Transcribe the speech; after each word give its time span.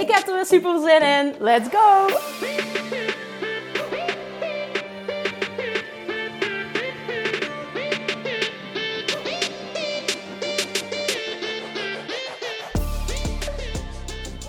Ik 0.00 0.10
heb 0.10 0.26
er 0.26 0.34
weer 0.34 0.46
super 0.46 0.80
zin 0.80 1.02
in. 1.02 1.34
Let's 1.38 1.68
go! 1.68 2.06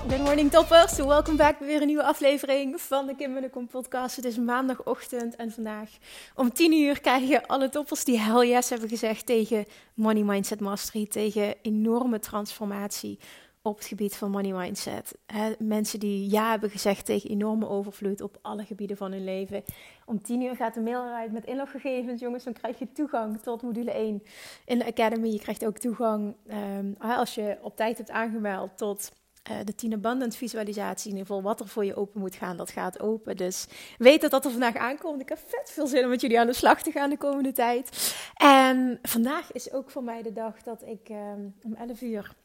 Good 0.10 0.20
morning 0.20 0.52
toppers, 0.52 0.98
welkom 0.98 1.36
back 1.36 1.60
bij 1.60 1.68
weer 1.68 1.82
een 1.82 1.88
nieuwe 1.88 2.04
aflevering 2.04 2.82
van 2.82 3.06
de 3.06 3.16
Kim 3.16 3.34
Munnekom 3.34 3.68
podcast. 3.68 4.16
Het 4.16 4.26
is 4.26 4.38
maandagochtend 4.38 5.36
en 5.36 5.52
vandaag 5.52 5.90
om 6.36 6.54
10 6.54 6.74
uur 6.74 7.02
krijgen 7.02 7.46
alle 7.46 7.70
toppers 7.70 8.04
die 8.04 8.20
hell 8.20 8.48
yes 8.48 8.70
hebben 8.70 8.90
gezegd 8.90 9.26
tegen 9.26 9.66
Money 9.94 10.24
Mindset 10.24 10.60
Mastery, 10.60 11.06
tegen 11.06 11.56
enorme 11.62 12.20
transformatie 12.20 13.20
op 13.68 13.78
het 13.78 13.88
gebied 13.88 14.16
van 14.16 14.32
money 14.32 14.52
mindset. 14.52 15.18
mensen 15.60 16.00
die 16.00 16.30
ja 16.30 16.50
hebben 16.50 16.70
gezegd 16.70 17.06
tegen 17.06 17.30
enorme 17.30 17.68
overvloed 17.68 18.22
op 18.22 18.38
alle 18.42 18.66
gebieden 18.66 18.98
van 18.98 19.12
hun 19.12 19.24
leven. 19.24 19.64
Om 20.06 20.22
10 20.22 20.42
uur 20.42 20.56
gaat 20.56 20.74
de 20.74 20.82
mail 20.82 21.06
eruit 21.06 21.32
met 21.32 21.46
inloggegevens, 21.46 22.22
jongens. 22.22 22.44
Dan 22.44 22.54
krijg 22.54 22.80
je 22.80 22.92
toegang 22.92 23.42
tot 23.42 23.62
module 23.62 23.92
1 23.92 24.24
in 24.66 24.80
de 24.80 24.86
Academy. 24.86 25.28
Je 25.28 25.40
krijgt 25.40 25.66
ook 25.66 25.78
toegang 25.78 26.36
um, 26.78 26.96
als 27.00 27.36
je 27.36 27.58
op 27.62 27.76
tijd 27.76 27.98
hebt 27.98 28.12
aangemeld 28.12 28.78
tot 28.78 29.12
uh, 29.52 29.58
de 29.64 29.76
10 29.76 29.94
Abundance 29.94 30.38
visualisatie. 30.38 31.12
In 31.12 31.18
ieder 31.18 31.28
geval 31.28 31.44
wat 31.50 31.60
er 31.60 31.68
voor 31.68 31.86
je 31.86 31.96
open 31.96 32.20
moet 32.20 32.36
gaan, 32.36 32.58
dat 32.58 32.72
gaat 32.72 33.00
open. 33.00 33.38
Dus 33.38 33.68
weet 33.98 34.22
dat 34.22 34.32
dat 34.32 34.46
er 34.46 34.52
vandaag 34.52 34.76
aankomt. 34.76 35.22
Ik 35.22 35.30
heb 35.30 35.40
vet 35.48 35.72
veel 35.72 35.88
zin 35.88 36.04
om 36.04 36.10
met 36.10 36.22
jullie 36.22 36.40
aan 36.40 36.48
de 36.48 36.54
slag 36.54 36.82
te 36.82 36.92
gaan 36.92 37.10
de 37.10 37.18
komende 37.18 37.52
tijd. 37.52 38.16
En 38.34 39.00
vandaag 39.02 39.52
is 39.52 39.72
ook 39.72 39.90
voor 39.90 40.04
mij 40.04 40.22
de 40.22 40.34
dag 40.34 40.64
dat 40.64 40.82
ik 40.86 41.10
um, 41.10 41.56
om 41.64 41.74
11 41.74 42.02
uur 42.02 42.36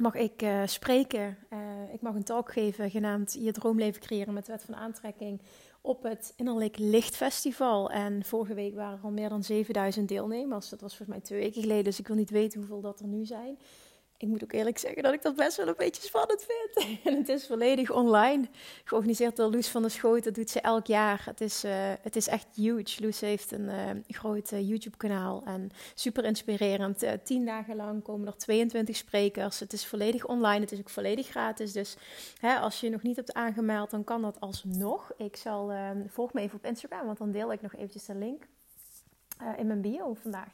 mag 0.00 0.14
ik 0.14 0.42
uh, 0.42 0.62
spreken. 0.66 1.38
Uh, 1.52 1.58
ik 1.92 2.00
mag 2.00 2.14
een 2.14 2.24
talk 2.24 2.52
geven 2.52 2.90
genaamd 2.90 3.36
Je 3.40 3.52
droomleven 3.52 4.00
creëren 4.00 4.34
met 4.34 4.46
de 4.46 4.52
wet 4.52 4.64
van 4.64 4.76
aantrekking 4.76 5.40
op 5.80 6.02
het 6.02 6.32
Innerlijk 6.36 6.78
Licht 6.78 7.16
Festival. 7.16 7.90
En 7.90 8.24
vorige 8.24 8.54
week 8.54 8.74
waren 8.74 8.98
er 8.98 9.04
al 9.04 9.10
meer 9.10 9.28
dan 9.28 9.44
7000 9.44 10.08
deelnemers. 10.08 10.68
Dat 10.68 10.80
was 10.80 10.96
volgens 10.96 11.16
mij 11.18 11.26
twee 11.26 11.40
weken 11.40 11.62
geleden, 11.62 11.84
dus 11.84 11.98
ik 11.98 12.06
wil 12.06 12.16
niet 12.16 12.30
weten 12.30 12.58
hoeveel 12.58 12.80
dat 12.80 13.00
er 13.00 13.06
nu 13.06 13.24
zijn 13.24 13.58
ik 14.22 14.28
moet 14.28 14.42
ook 14.42 14.52
eerlijk 14.52 14.78
zeggen 14.78 15.02
dat 15.02 15.12
ik 15.12 15.22
dat 15.22 15.36
best 15.36 15.56
wel 15.56 15.66
een 15.68 15.74
beetje 15.76 16.02
spannend 16.02 16.46
vind. 16.48 16.88
En 17.04 17.16
het 17.16 17.28
is 17.28 17.46
volledig 17.46 17.90
online. 17.90 18.48
Georganiseerd 18.84 19.36
door 19.36 19.50
Loes 19.50 19.68
van 19.68 19.82
der 19.82 19.90
Schoot. 19.90 20.24
Dat 20.24 20.34
doet 20.34 20.50
ze 20.50 20.60
elk 20.60 20.86
jaar. 20.86 21.22
Het 21.24 21.40
is, 21.40 21.64
uh, 21.64 21.72
het 22.00 22.16
is 22.16 22.28
echt 22.28 22.46
huge. 22.54 23.02
Loes 23.02 23.20
heeft 23.20 23.52
een 23.52 23.64
uh, 23.64 23.90
groot 24.08 24.52
uh, 24.52 24.68
YouTube-kanaal. 24.68 25.42
En 25.44 25.70
super 25.94 26.24
inspirerend. 26.24 27.04
tien 27.24 27.44
dagen 27.44 27.76
lang 27.76 28.02
komen 28.02 28.26
er 28.26 28.36
22 28.36 28.96
sprekers. 28.96 29.60
Het 29.60 29.72
is 29.72 29.86
volledig 29.86 30.26
online. 30.26 30.60
Het 30.60 30.72
is 30.72 30.78
ook 30.78 30.90
volledig 30.90 31.26
gratis. 31.26 31.72
Dus 31.72 31.96
hè, 32.40 32.58
als 32.58 32.80
je 32.80 32.90
nog 32.90 33.02
niet 33.02 33.16
hebt 33.16 33.32
aangemeld, 33.32 33.90
dan 33.90 34.04
kan 34.04 34.22
dat 34.22 34.40
alsnog. 34.40 35.12
Ik 35.16 35.36
zal, 35.36 35.72
volg 36.08 36.32
me 36.32 36.40
even 36.40 36.56
op 36.56 36.64
Instagram, 36.64 37.06
want 37.06 37.18
dan 37.18 37.30
deel 37.30 37.52
ik 37.52 37.62
nog 37.62 37.74
eventjes 37.74 38.04
de 38.04 38.14
link 38.14 38.46
in 39.56 39.66
mijn 39.66 39.80
bio 39.80 40.14
vandaag. 40.14 40.48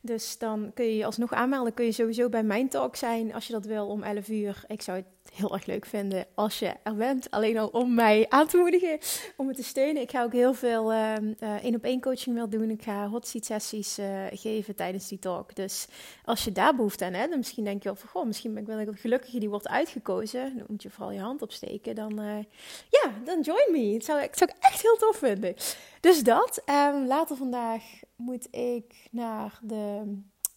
Dus 0.00 0.38
dan 0.38 0.70
kun 0.74 0.84
je 0.84 0.96
je 0.96 1.04
alsnog 1.04 1.32
aanmelden. 1.32 1.74
Kun 1.74 1.84
je 1.84 1.92
sowieso 1.92 2.28
bij 2.28 2.42
mijn 2.42 2.68
talk 2.68 2.96
zijn 2.96 3.34
als 3.34 3.46
je 3.46 3.52
dat 3.52 3.64
wil 3.64 3.86
om 3.86 4.02
11 4.02 4.28
uur. 4.28 4.64
Ik 4.66 4.82
zou 4.82 4.96
het 4.96 5.06
heel 5.32 5.54
erg 5.54 5.66
leuk 5.66 5.86
vinden 5.86 6.26
als 6.34 6.58
je 6.58 6.72
er 6.82 6.94
bent. 6.94 7.30
Alleen 7.30 7.58
al 7.58 7.68
om 7.68 7.94
mij 7.94 8.26
aan 8.28 8.46
te 8.46 8.56
moedigen, 8.56 8.98
om 9.36 9.46
me 9.46 9.54
te 9.54 9.62
steunen. 9.62 10.02
Ik 10.02 10.10
ga 10.10 10.22
ook 10.22 10.32
heel 10.32 10.54
veel 10.54 10.92
één 10.92 11.36
uh, 11.40 11.74
op 11.74 11.84
één 11.84 12.00
coaching 12.00 12.36
wil 12.36 12.48
doen. 12.48 12.70
Ik 12.70 12.82
ga 12.82 13.08
hot 13.08 13.26
seat 13.26 13.44
sessies 13.44 13.98
uh, 13.98 14.24
geven 14.30 14.74
tijdens 14.74 15.08
die 15.08 15.18
talk. 15.18 15.54
Dus 15.54 15.86
als 16.24 16.44
je 16.44 16.52
daar 16.52 16.74
behoefte 16.74 17.04
aan 17.04 17.12
hebt, 17.12 17.28
dan 17.28 17.38
misschien 17.38 17.64
denk 17.64 17.82
je 17.82 17.88
wel 17.88 17.98
van... 17.98 18.08
Goh, 18.08 18.26
misschien 18.26 18.52
ben 18.52 18.62
ik 18.62 18.68
wel 18.68 18.78
een 18.78 18.96
gelukkige 18.96 19.38
die 19.38 19.48
wordt 19.48 19.68
uitgekozen. 19.68 20.56
Dan 20.56 20.66
moet 20.68 20.82
je 20.82 20.90
vooral 20.90 21.12
je 21.12 21.20
hand 21.20 21.42
opsteken. 21.42 21.94
Dan, 21.94 22.20
uh, 22.20 22.44
ja, 22.90 23.12
dan 23.24 23.40
join 23.40 23.68
me. 23.72 23.92
Het 23.92 24.04
zou, 24.04 24.22
ik 24.22 24.36
zou 24.36 24.50
ik 24.50 24.56
echt 24.60 24.82
heel 24.82 24.96
tof 24.96 25.16
vinden. 25.16 25.54
Dus 26.00 26.22
dat. 26.22 26.62
Um, 26.66 27.06
later 27.06 27.36
vandaag 27.36 27.82
moet 28.16 28.48
ik 28.54 29.08
naar 29.10 29.58
de 29.62 29.87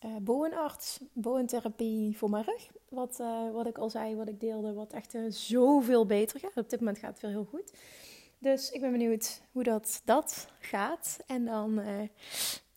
uh, 0.05 0.15
boenarts, 0.21 0.99
boentherapie 1.13 2.17
voor 2.17 2.29
mijn 2.29 2.43
rug. 2.43 2.67
Wat, 2.89 3.17
uh, 3.21 3.51
wat 3.51 3.67
ik 3.67 3.77
al 3.77 3.89
zei, 3.89 4.15
wat 4.15 4.27
ik 4.27 4.39
deelde, 4.39 4.73
wat 4.73 4.93
echt 4.93 5.13
uh, 5.13 5.31
zoveel 5.31 6.05
beter 6.05 6.39
gaat. 6.39 6.57
Op 6.57 6.69
dit 6.69 6.79
moment 6.79 6.97
gaat 6.97 7.11
het 7.13 7.21
weer 7.21 7.31
heel 7.31 7.47
goed. 7.49 7.73
Dus 8.37 8.71
ik 8.71 8.81
ben 8.81 8.91
benieuwd 8.91 9.41
hoe 9.51 9.63
dat, 9.63 10.01
dat 10.05 10.47
gaat. 10.59 11.19
En 11.27 11.45
dan 11.45 11.81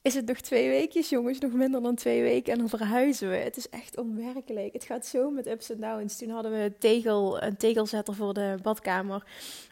is 0.04 0.14
het 0.14 0.26
nog 0.26 0.36
twee 0.36 0.68
weekjes, 0.68 1.08
jongens. 1.08 1.38
Nog 1.38 1.52
minder 1.52 1.82
dan 1.82 1.94
twee 1.94 2.22
weken 2.22 2.52
en 2.52 2.58
dan 2.58 2.68
verhuizen 2.68 3.30
we. 3.30 3.36
Het 3.36 3.56
is 3.56 3.68
echt 3.68 3.98
onwerkelijk. 3.98 4.72
Het 4.72 4.84
gaat 4.84 5.06
zo 5.06 5.30
met 5.30 5.46
ups 5.46 5.70
en 5.70 5.80
downs. 5.80 6.16
Toen 6.16 6.28
hadden 6.28 6.52
we 6.52 6.72
tegel, 6.78 7.42
een 7.42 7.56
tegelzetter 7.56 8.14
voor 8.14 8.34
de 8.34 8.56
badkamer. 8.62 9.26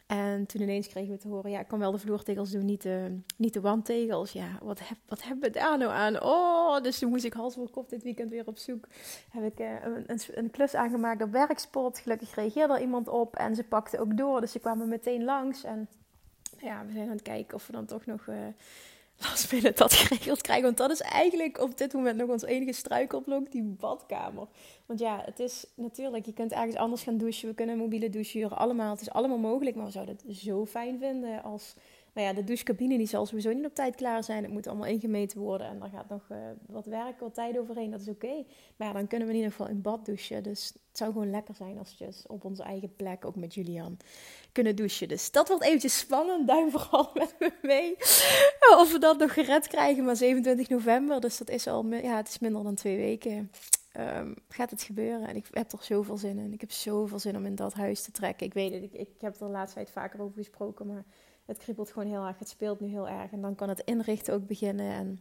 En 0.07 0.47
toen 0.47 0.63
ineens 0.63 0.89
kregen 0.89 1.13
we 1.13 1.19
te 1.19 1.29
horen, 1.29 1.51
ja, 1.51 1.61
ik 1.61 1.69
kan 1.69 1.79
wel 1.79 1.93
de 1.93 1.99
vloertegels 1.99 2.51
doen, 2.51 2.65
niet 2.65 2.83
de, 2.83 3.19
niet 3.37 3.53
de 3.53 3.61
wandtegels. 3.61 4.33
Ja, 4.33 4.59
wat, 4.63 4.79
heb, 4.79 4.99
wat 5.09 5.23
hebben 5.23 5.53
we 5.53 5.59
daar 5.59 5.79
nou 5.79 5.91
aan? 5.91 6.23
Oh, 6.23 6.83
dus 6.83 6.99
toen 6.99 7.11
moest 7.11 7.25
ik 7.25 7.33
hals 7.33 7.55
voor 7.55 7.71
kop 7.71 7.89
dit 7.89 8.03
weekend 8.03 8.31
weer 8.31 8.47
op 8.47 8.59
zoek. 8.59 8.87
Heb 9.31 9.53
ik 9.53 9.61
uh, 9.61 9.85
een, 9.85 10.05
een, 10.07 10.21
een, 10.35 10.51
klus 10.51 10.75
aangemaakt 10.75 11.23
op 11.23 11.31
werksport. 11.33 11.99
Gelukkig 11.99 12.35
reageerde 12.35 12.75
er 12.75 12.81
iemand 12.81 13.09
op 13.09 13.37
en 13.37 13.55
ze 13.55 13.65
pakte 13.65 14.01
ook 14.01 14.17
door. 14.17 14.41
Dus 14.41 14.53
ze 14.53 14.59
kwamen 14.59 14.89
meteen 14.89 15.25
langs. 15.25 15.65
En 15.65 15.89
ja, 16.59 16.85
we 16.87 16.93
zijn 16.93 17.07
aan 17.07 17.13
het 17.15 17.23
kijken 17.23 17.55
of 17.55 17.67
we 17.67 17.73
dan 17.73 17.87
toch 17.87 18.07
nog... 18.07 18.27
Uh, 18.27 18.37
last 19.23 19.53
minute 19.53 19.73
dat 19.75 19.93
geregeld 19.93 20.41
krijgen. 20.41 20.65
Want 20.65 20.77
dat 20.77 20.91
is 20.91 21.01
eigenlijk 21.01 21.61
op 21.61 21.79
dit 21.79 21.93
moment 21.93 22.17
nog 22.17 22.29
ons 22.29 22.43
enige 22.43 22.73
struikelblok, 22.73 23.51
die 23.53 23.63
badkamer. 23.63 24.47
Want 24.87 25.01
ja, 25.01 25.23
het 25.25 25.39
is 25.41 25.67
natuurlijk, 25.75 26.27
je 26.27 26.33
kunt 26.33 26.53
ergens 26.53 26.77
anders 26.77 27.03
gaan 27.03 27.17
douchen. 27.17 27.49
We 27.49 27.55
kunnen 27.55 27.77
mobiele 27.79 28.11
douche 28.11 28.39
huren, 28.39 28.57
allemaal. 28.57 28.91
Het 28.91 29.01
is 29.01 29.11
allemaal 29.11 29.39
mogelijk, 29.39 29.77
maar 29.77 29.87
we 29.87 29.93
zouden 29.93 30.19
het 30.27 30.37
zo 30.37 30.67
fijn 30.67 30.99
vinden 30.99 31.43
als... 31.43 31.75
Nou 32.15 32.27
ja, 32.27 32.33
de 32.33 32.45
douchecabine 32.45 32.97
die 32.97 33.07
zal 33.07 33.27
sowieso 33.27 33.53
niet 33.53 33.67
op 33.67 33.75
tijd 33.75 33.95
klaar 33.95 34.25
zijn. 34.25 34.43
Het 34.43 34.53
moet 34.53 34.67
allemaal 34.67 34.87
ingemeten 34.87 35.41
worden 35.41 35.67
en 35.67 35.79
daar 35.79 35.89
gaat 35.89 36.09
nog 36.09 36.29
uh, 36.33 36.39
wat 36.67 36.87
werk, 36.87 37.21
wat 37.21 37.35
tijd 37.35 37.59
overheen. 37.59 37.91
Dat 37.91 38.01
is 38.01 38.09
oké. 38.09 38.45
Maar 38.77 38.89
ja, 38.89 38.93
dan 38.93 39.07
kunnen 39.07 39.27
we 39.29 39.33
in 39.33 39.39
ieder 39.39 39.57
geval 39.57 39.73
in 39.73 39.81
bad 39.81 40.05
douchen. 40.07 40.43
Dus 40.43 40.67
het 40.67 40.99
zou 40.99 41.13
gewoon 41.13 41.31
lekker 41.31 41.55
zijn 41.55 41.79
als 41.79 41.95
je 41.99 42.09
op 42.27 42.45
onze 42.45 42.63
eigen 42.63 42.97
plek, 42.97 43.25
ook 43.25 43.37
met 43.37 43.55
Julian, 43.55 43.97
kunnen 44.53 44.77
douchen. 44.77 45.09
Dus 45.09 45.31
dat 45.31 45.49
wordt 45.49 45.65
eventjes 45.65 45.99
spannend. 45.99 46.47
Duim 46.47 46.71
vooral 46.77 47.11
met 47.15 47.35
me 47.39 47.53
mee. 47.63 47.97
Of 48.79 48.93
we 48.93 48.99
dat 48.99 49.19
nog 49.19 49.33
gered 49.33 49.67
krijgen. 49.67 50.05
Maar 50.05 50.17
27 50.17 50.69
november, 50.69 51.21
dus 51.21 51.39
dat 51.39 51.51
is 51.51 51.67
al, 51.67 51.87
ja, 51.87 52.17
het 52.17 52.29
is 52.29 52.39
minder 52.39 52.63
dan 52.63 52.75
twee 52.75 52.97
weken. 52.97 53.51
Um, 53.99 54.35
gaat 54.49 54.71
het 54.71 54.83
gebeuren. 54.83 55.29
En 55.29 55.37
ik 55.37 55.47
heb 55.51 55.73
er 55.73 55.79
zoveel 55.81 56.17
zin 56.17 56.39
in. 56.39 56.53
Ik 56.53 56.61
heb 56.61 56.71
zoveel 56.71 57.19
zin 57.19 57.37
om 57.37 57.47
in 57.47 57.55
dat 57.55 57.73
huis 57.73 58.03
te 58.03 58.11
trekken. 58.11 58.47
Ik 58.47 58.55
weet 58.55 58.73
het, 58.73 58.83
ik, 58.83 58.93
ik 58.93 59.09
heb 59.21 59.33
er 59.33 59.47
de 59.47 59.53
laatste 59.53 59.75
tijd 59.75 59.91
vaker 59.91 60.21
over 60.21 60.37
gesproken. 60.37 60.87
Maar 60.87 61.05
het 61.47 61.59
kriebelt 61.59 61.91
gewoon 61.91 62.09
heel 62.09 62.27
erg. 62.27 62.39
Het 62.39 62.49
speelt 62.49 62.81
nu 62.81 62.89
heel 62.89 63.09
erg. 63.09 63.31
En 63.31 63.41
dan 63.41 63.55
kan 63.55 63.69
het 63.69 63.83
inrichten 63.85 64.35
ook 64.35 64.47
beginnen. 64.47 64.93
En 64.93 65.21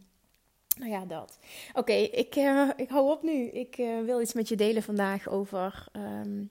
nou 0.78 0.90
ja, 0.90 1.04
dat. 1.04 1.38
Oké, 1.72 1.92
ik, 1.92 2.36
uh, 2.36 2.70
ik 2.76 2.88
hou 2.88 3.10
op 3.10 3.22
nu. 3.22 3.44
Ik 3.48 3.78
uh, 3.78 4.04
wil 4.04 4.20
iets 4.20 4.32
met 4.32 4.48
je 4.48 4.56
delen 4.56 4.82
vandaag 4.82 5.28
over. 5.28 5.86
Um, 5.92 6.50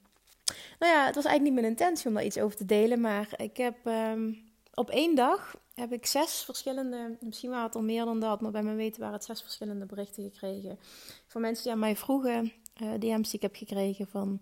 nou 0.80 0.94
ja, 0.94 1.06
het 1.06 1.16
was 1.16 1.26
eigenlijk 1.26 1.44
niet 1.44 1.54
mijn 1.54 1.66
intentie 1.66 2.08
om 2.08 2.14
daar 2.14 2.26
iets 2.26 2.40
over 2.40 2.58
te 2.58 2.66
delen. 2.66 3.02
Maar 3.02 3.34
ik 3.38 3.58
heb 3.58 3.76
um, 3.86 4.52
op 4.74 4.90
één 4.90 5.16
dag 5.16 5.60
heb 5.74 5.92
ik 5.92 6.06
zes 6.06 6.44
verschillende, 6.44 7.18
misschien 7.20 7.50
waren 7.50 7.66
het 7.66 7.76
al 7.76 7.82
meer 7.82 8.06
dan 8.06 8.20
dat, 8.20 8.42
maar 8.42 8.52
bij 8.52 8.64
mijn 8.64 8.76
weten 8.76 9.00
waren 9.00 9.16
het 9.16 9.26
zes 9.26 9.42
verschillende 9.42 9.86
berichten 9.86 10.24
gekregen. 10.24 10.80
Van 11.28 11.42
mensen 11.42 11.64
die 11.64 11.74
aan 11.74 11.80
mij 11.80 11.96
vroegen, 11.96 12.54
uh, 12.82 12.94
DM's 13.00 13.30
die 13.30 13.36
ik 13.36 13.42
heb 13.42 13.56
gekregen 13.56 14.08
van... 14.08 14.40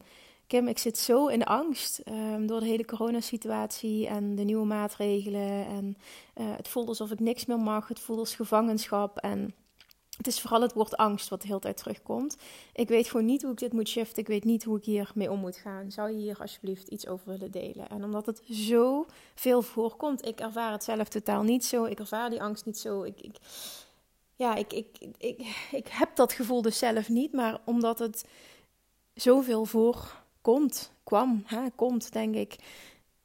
Kim, 0.49 0.67
ik 0.67 0.77
zit 0.77 0.97
zo 0.97 1.27
in 1.27 1.43
angst 1.43 2.01
um, 2.05 2.47
door 2.47 2.59
de 2.59 2.65
hele 2.65 2.85
coronasituatie 2.85 4.07
en 4.07 4.35
de 4.35 4.43
nieuwe 4.43 4.65
maatregelen. 4.65 5.65
En 5.65 5.97
uh, 6.35 6.55
het 6.55 6.67
voelt 6.67 6.87
alsof 6.87 7.11
ik 7.11 7.19
niks 7.19 7.45
meer 7.45 7.59
mag. 7.59 7.87
Het 7.87 7.99
voelt 7.99 8.19
als 8.19 8.35
gevangenschap. 8.35 9.17
En 9.17 9.53
het 10.17 10.27
is 10.27 10.41
vooral 10.41 10.61
het 10.61 10.73
woord 10.73 10.97
angst 10.97 11.29
wat 11.29 11.41
de 11.41 11.47
hele 11.47 11.59
tijd 11.59 11.77
terugkomt. 11.77 12.37
Ik 12.73 12.87
weet 12.87 13.09
gewoon 13.09 13.25
niet 13.25 13.41
hoe 13.41 13.51
ik 13.51 13.57
dit 13.57 13.73
moet 13.73 13.87
shiften. 13.87 14.21
Ik 14.21 14.27
weet 14.27 14.43
niet 14.43 14.63
hoe 14.63 14.77
ik 14.77 14.85
hier 14.85 15.11
mee 15.15 15.31
om 15.31 15.39
moet 15.39 15.57
gaan. 15.57 15.91
Zou 15.91 16.09
je 16.09 16.17
hier 16.17 16.37
alsjeblieft 16.39 16.87
iets 16.87 17.07
over 17.07 17.27
willen 17.27 17.51
delen? 17.51 17.89
En 17.89 18.03
omdat 18.03 18.25
het 18.25 18.41
zo 18.51 19.05
veel 19.35 19.61
voorkomt, 19.61 20.25
ik 20.25 20.39
ervaar 20.39 20.71
het 20.71 20.83
zelf 20.83 21.07
totaal 21.07 21.43
niet 21.43 21.65
zo. 21.65 21.83
Ik 21.83 21.99
ervaar 21.99 22.29
die 22.29 22.41
angst 22.41 22.65
niet 22.65 22.77
zo. 22.77 23.03
Ik, 23.03 23.21
ik 23.21 23.35
ja, 24.35 24.55
ik, 24.55 24.73
ik, 24.73 24.97
ik, 25.17 25.67
ik 25.71 25.87
heb 25.87 26.15
dat 26.15 26.33
gevoel 26.33 26.61
dus 26.61 26.77
zelf 26.77 27.09
niet. 27.09 27.33
Maar 27.33 27.59
omdat 27.65 27.99
het 27.99 28.25
zoveel 29.13 29.65
voor 29.65 30.18
komt, 30.41 30.91
kwam, 31.03 31.43
hè, 31.45 31.69
komt, 31.75 32.13
denk 32.13 32.35
ik, 32.35 32.55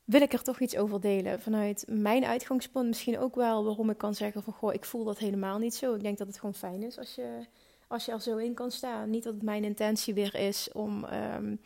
wil 0.05 0.21
ik 0.21 0.33
er 0.33 0.43
toch 0.43 0.61
iets 0.61 0.77
over 0.77 1.01
delen. 1.01 1.41
Vanuit 1.41 1.85
mijn 1.89 2.25
uitgangspunt 2.25 2.87
misschien 2.87 3.19
ook 3.19 3.35
wel 3.35 3.65
waarom 3.65 3.91
ik 3.91 3.99
kan 3.99 4.15
zeggen 4.15 4.43
van, 4.43 4.53
goh, 4.53 4.75
ik 4.75 4.85
voel 4.85 5.05
dat 5.05 5.19
helemaal 5.19 5.59
niet 5.59 5.75
zo. 5.75 5.95
Ik 5.95 6.03
denk 6.03 6.19
dat 6.19 6.27
het 6.27 6.39
gewoon 6.39 6.55
fijn 6.55 6.83
is 6.83 6.99
als 6.99 7.15
je, 7.15 7.47
als 7.89 8.05
je 8.05 8.13
er 8.13 8.21
zo 8.21 8.37
in 8.37 8.55
kan 8.55 8.71
staan. 8.71 9.11
Niet 9.11 9.23
dat 9.23 9.35
het 9.35 9.43
mijn 9.43 9.65
intentie 9.65 10.15
weer 10.15 10.35
is 10.35 10.69
om 10.73 11.05
ehm, 11.05 11.57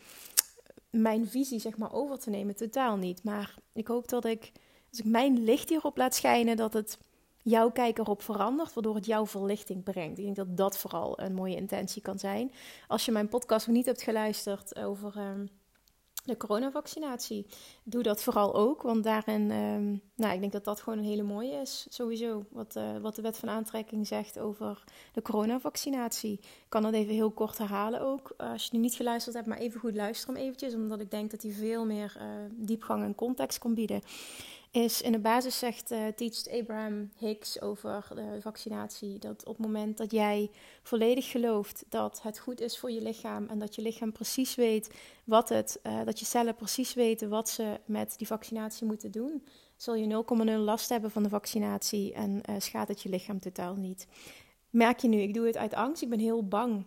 mijn 0.91 1.27
visie, 1.27 1.61
zeg 1.61 1.77
maar, 1.77 1.93
over 1.93 2.19
te 2.19 2.31
nemen. 2.31 2.57
Totaal 2.57 2.97
niet. 2.97 3.25
Maar 3.25 3.55
ik 3.73 3.87
hoop 3.87 4.09
dat 4.09 4.25
ik, 4.25 4.53
als 4.91 4.99
ik 4.99 5.05
mijn 5.05 5.45
licht 5.45 5.69
hierop 5.69 5.97
laat 5.97 6.15
schijnen, 6.15 6.57
dat 6.57 6.73
het 6.73 6.99
jouw 7.49 7.71
kijk 7.71 7.99
erop 7.99 8.23
verandert, 8.23 8.75
waardoor 8.75 8.95
het 8.95 9.07
jouw 9.07 9.27
verlichting 9.27 9.83
brengt. 9.85 10.19
Ik 10.19 10.25
denk 10.25 10.37
dat 10.37 10.57
dat 10.57 10.79
vooral 10.79 11.21
een 11.21 11.35
mooie 11.35 11.57
intentie 11.57 12.03
kan 12.03 12.19
zijn. 12.19 12.53
Als 12.89 13.05
je 13.05 13.13
mijn 13.13 13.29
podcast 13.29 13.67
nog 13.67 13.77
niet 13.77 13.87
hebt 13.87 14.03
geluisterd 14.03 14.79
over 14.79 15.17
ehm, 15.17 15.47
de 16.25 16.37
coronavaccinatie, 16.37 17.47
doe 17.83 18.03
dat 18.03 18.23
vooral 18.23 18.55
ook. 18.55 18.83
Want 18.83 19.05
daarin, 19.05 19.51
um, 19.51 20.03
nou, 20.15 20.35
ik 20.35 20.41
denk 20.41 20.53
dat 20.53 20.65
dat 20.65 20.81
gewoon 20.81 20.99
een 20.99 21.05
hele 21.05 21.23
mooie 21.23 21.61
is. 21.61 21.87
Sowieso, 21.89 22.45
wat, 22.51 22.77
uh, 22.77 22.97
wat 22.99 23.15
de 23.15 23.23
wet 23.23 23.39
van 23.39 23.49
aantrekking 23.49 24.07
zegt 24.07 24.39
over 24.39 24.85
de 25.13 25.23
coronavaccinatie. 25.23 26.33
Ik 26.33 26.67
kan 26.69 26.83
dat 26.83 26.93
even 26.93 27.15
heel 27.15 27.31
kort 27.31 27.59
herhalen 27.59 28.01
ook. 28.01 28.35
als 28.37 28.65
je 28.65 28.69
nu 28.73 28.79
niet 28.79 28.95
geluisterd 28.95 29.35
hebt, 29.35 29.49
maar 29.49 29.59
even 29.59 29.81
goed 29.81 29.95
luisteren 29.95 30.35
hem 30.35 30.45
eventjes. 30.45 30.75
Omdat 30.75 31.01
ik 31.01 31.11
denk 31.11 31.31
dat 31.31 31.43
hij 31.43 31.53
veel 31.53 31.85
meer 31.85 32.17
uh, 32.17 32.25
diepgang 32.51 33.03
en 33.03 33.15
context 33.15 33.59
kan 33.59 33.75
bieden 33.75 34.03
is 34.71 35.03
in 35.03 35.13
de 35.13 35.19
basis 35.19 35.59
zegt, 35.59 35.93
uh, 35.93 36.61
Abraham 36.61 37.11
Hicks 37.17 37.61
over 37.61 38.07
de 38.15 38.39
vaccinatie, 38.41 39.19
dat 39.19 39.45
op 39.47 39.57
het 39.57 39.67
moment 39.67 39.97
dat 39.97 40.11
jij 40.11 40.51
volledig 40.83 41.31
gelooft 41.31 41.85
dat 41.89 42.23
het 42.23 42.39
goed 42.39 42.61
is 42.61 42.79
voor 42.79 42.91
je 42.91 43.03
lichaam 43.03 43.47
en 43.47 43.59
dat 43.59 43.75
je 43.75 43.83
lichaam 43.83 44.13
precies 44.13 44.55
weet 44.55 44.95
wat 45.25 45.49
het, 45.49 45.81
uh, 45.83 46.05
dat 46.05 46.19
je 46.19 46.25
cellen 46.25 46.55
precies 46.55 46.95
weten 46.95 47.29
wat 47.29 47.49
ze 47.49 47.81
met 47.85 48.15
die 48.17 48.27
vaccinatie 48.27 48.87
moeten 48.87 49.11
doen, 49.11 49.45
zul 49.77 49.95
je 49.95 50.25
0,0 50.47 50.59
last 50.59 50.89
hebben 50.89 51.11
van 51.11 51.23
de 51.23 51.29
vaccinatie 51.29 52.13
en 52.13 52.31
uh, 52.51 52.57
schaadt 52.59 52.89
het 52.89 53.03
je 53.03 53.09
lichaam 53.09 53.41
totaal 53.41 53.75
niet. 53.75 54.07
Merk 54.71 54.99
je 54.99 55.09
nu, 55.09 55.21
ik 55.21 55.35
doe 55.35 55.47
het 55.47 55.57
uit 55.57 55.75
angst, 55.75 56.03
ik 56.03 56.09
ben 56.09 56.19
heel 56.19 56.49
bang 56.49 56.85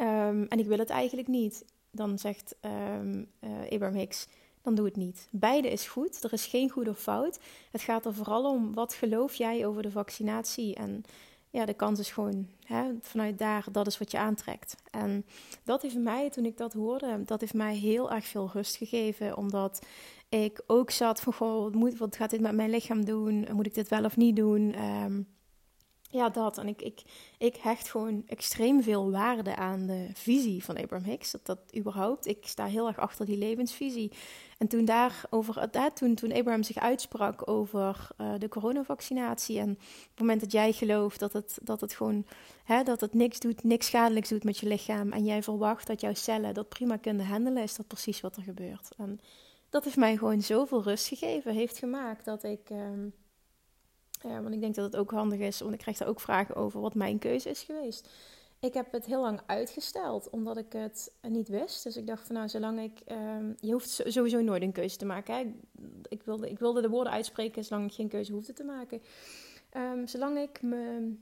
um, 0.00 0.46
en 0.48 0.58
ik 0.58 0.66
wil 0.66 0.78
het 0.78 0.90
eigenlijk 0.90 1.28
niet. 1.28 1.64
Dan 1.90 2.18
zegt 2.18 2.56
um, 3.00 3.30
Abraham 3.70 3.96
Hicks, 3.96 4.26
dan 4.64 4.74
doe 4.74 4.84
het 4.84 4.96
niet. 4.96 5.28
Beide 5.30 5.70
is 5.70 5.86
goed. 5.86 6.24
Er 6.24 6.32
is 6.32 6.46
geen 6.46 6.70
goed 6.70 6.88
of 6.88 6.98
fout. 6.98 7.38
Het 7.70 7.80
gaat 7.80 8.06
er 8.06 8.14
vooral 8.14 8.50
om 8.50 8.74
wat 8.74 8.94
geloof 8.94 9.34
jij 9.34 9.66
over 9.66 9.82
de 9.82 9.90
vaccinatie. 9.90 10.74
En 10.74 11.04
ja, 11.50 11.64
de 11.64 11.74
kans 11.74 11.98
is 11.98 12.10
gewoon 12.10 12.48
hè, 12.64 12.90
vanuit 13.00 13.38
daar, 13.38 13.64
dat 13.72 13.86
is 13.86 13.98
wat 13.98 14.10
je 14.10 14.18
aantrekt. 14.18 14.76
En 14.90 15.24
dat 15.64 15.82
heeft 15.82 15.98
mij, 15.98 16.30
toen 16.30 16.44
ik 16.44 16.56
dat 16.56 16.72
hoorde, 16.72 17.24
dat 17.24 17.40
heeft 17.40 17.54
mij 17.54 17.74
heel 17.74 18.10
erg 18.10 18.26
veel 18.26 18.50
rust 18.52 18.76
gegeven. 18.76 19.36
Omdat 19.36 19.86
ik 20.28 20.62
ook 20.66 20.90
zat 20.90 21.20
van, 21.20 21.32
goh, 21.32 21.62
wat, 21.62 21.74
moet, 21.74 21.98
wat 21.98 22.16
gaat 22.16 22.30
dit 22.30 22.40
met 22.40 22.54
mijn 22.54 22.70
lichaam 22.70 23.04
doen? 23.04 23.48
Moet 23.52 23.66
ik 23.66 23.74
dit 23.74 23.88
wel 23.88 24.04
of 24.04 24.16
niet 24.16 24.36
doen? 24.36 24.84
Um, 24.84 25.26
ja, 26.14 26.28
dat. 26.28 26.58
En 26.58 26.68
ik, 26.68 26.82
ik, 26.82 27.02
ik 27.38 27.56
hecht 27.56 27.90
gewoon 27.90 28.22
extreem 28.26 28.82
veel 28.82 29.10
waarde 29.10 29.56
aan 29.56 29.86
de 29.86 30.08
visie 30.12 30.64
van 30.64 30.76
Abraham 30.76 31.08
Hicks. 31.08 31.30
Dat, 31.30 31.46
dat 31.46 31.58
überhaupt. 31.76 32.26
Ik 32.26 32.46
sta 32.46 32.66
heel 32.66 32.86
erg 32.86 32.98
achter 32.98 33.26
die 33.26 33.38
levensvisie. 33.38 34.12
En 34.58 34.68
toen 34.68 34.84
daarover, 34.84 35.68
uh, 35.76 35.86
toen, 35.86 36.14
toen 36.14 36.32
Abraham 36.32 36.62
zich 36.62 36.78
uitsprak 36.78 37.48
over 37.48 38.08
uh, 38.20 38.34
de 38.38 38.48
coronavaccinatie. 38.48 39.58
En 39.58 39.70
op 39.70 40.10
het 40.10 40.18
moment 40.18 40.40
dat 40.40 40.52
jij 40.52 40.72
gelooft 40.72 41.20
dat 41.20 41.32
het, 41.32 41.58
dat 41.62 41.80
het 41.80 41.94
gewoon 41.94 42.26
hè, 42.64 42.82
dat 42.82 43.00
het 43.00 43.14
niks 43.14 43.40
doet, 43.40 43.64
niks 43.64 43.86
schadelijks 43.86 44.28
doet 44.28 44.44
met 44.44 44.58
je 44.58 44.66
lichaam. 44.66 45.12
En 45.12 45.24
jij 45.24 45.42
verwacht 45.42 45.86
dat 45.86 46.00
jouw 46.00 46.14
cellen 46.14 46.54
dat 46.54 46.68
prima 46.68 46.96
kunnen 46.96 47.26
handelen, 47.26 47.62
is 47.62 47.76
dat 47.76 47.86
precies 47.86 48.20
wat 48.20 48.36
er 48.36 48.42
gebeurt. 48.42 48.88
En 48.96 49.20
dat 49.70 49.84
heeft 49.84 49.96
mij 49.96 50.16
gewoon 50.16 50.42
zoveel 50.42 50.82
rust 50.82 51.06
gegeven, 51.06 51.54
heeft 51.54 51.78
gemaakt 51.78 52.24
dat 52.24 52.42
ik. 52.42 52.70
Um, 52.70 53.14
ja, 54.28 54.42
want 54.42 54.54
ik 54.54 54.60
denk 54.60 54.74
dat 54.74 54.84
het 54.84 54.96
ook 54.96 55.10
handig 55.10 55.38
is, 55.38 55.60
want 55.60 55.72
ik 55.72 55.78
krijg 55.78 55.98
daar 55.98 56.08
ook 56.08 56.20
vragen 56.20 56.54
over 56.54 56.80
wat 56.80 56.94
mijn 56.94 57.18
keuze 57.18 57.50
is 57.50 57.62
geweest. 57.62 58.08
Ik 58.60 58.74
heb 58.74 58.92
het 58.92 59.06
heel 59.06 59.20
lang 59.20 59.40
uitgesteld, 59.46 60.30
omdat 60.30 60.56
ik 60.56 60.72
het 60.72 61.12
niet 61.28 61.48
wist. 61.48 61.82
Dus 61.82 61.96
ik 61.96 62.06
dacht 62.06 62.26
van 62.26 62.34
nou, 62.34 62.48
zolang 62.48 62.80
ik... 62.80 63.00
Um, 63.12 63.54
je 63.60 63.72
hoeft 63.72 64.02
sowieso 64.06 64.40
nooit 64.40 64.62
een 64.62 64.72
keuze 64.72 64.96
te 64.96 65.04
maken. 65.04 65.60
Ik, 66.08 66.22
wilde, 66.22 66.50
ik 66.50 66.58
wilde 66.58 66.80
de 66.80 66.88
woorden 66.88 67.12
uitspreken, 67.12 67.64
zolang 67.64 67.86
ik 67.86 67.94
geen 67.94 68.08
keuze 68.08 68.32
hoefde 68.32 68.52
te 68.52 68.64
maken. 68.64 69.02
Um, 69.76 70.06
zolang 70.06 70.38
ik 70.38 70.62
me 70.62 71.12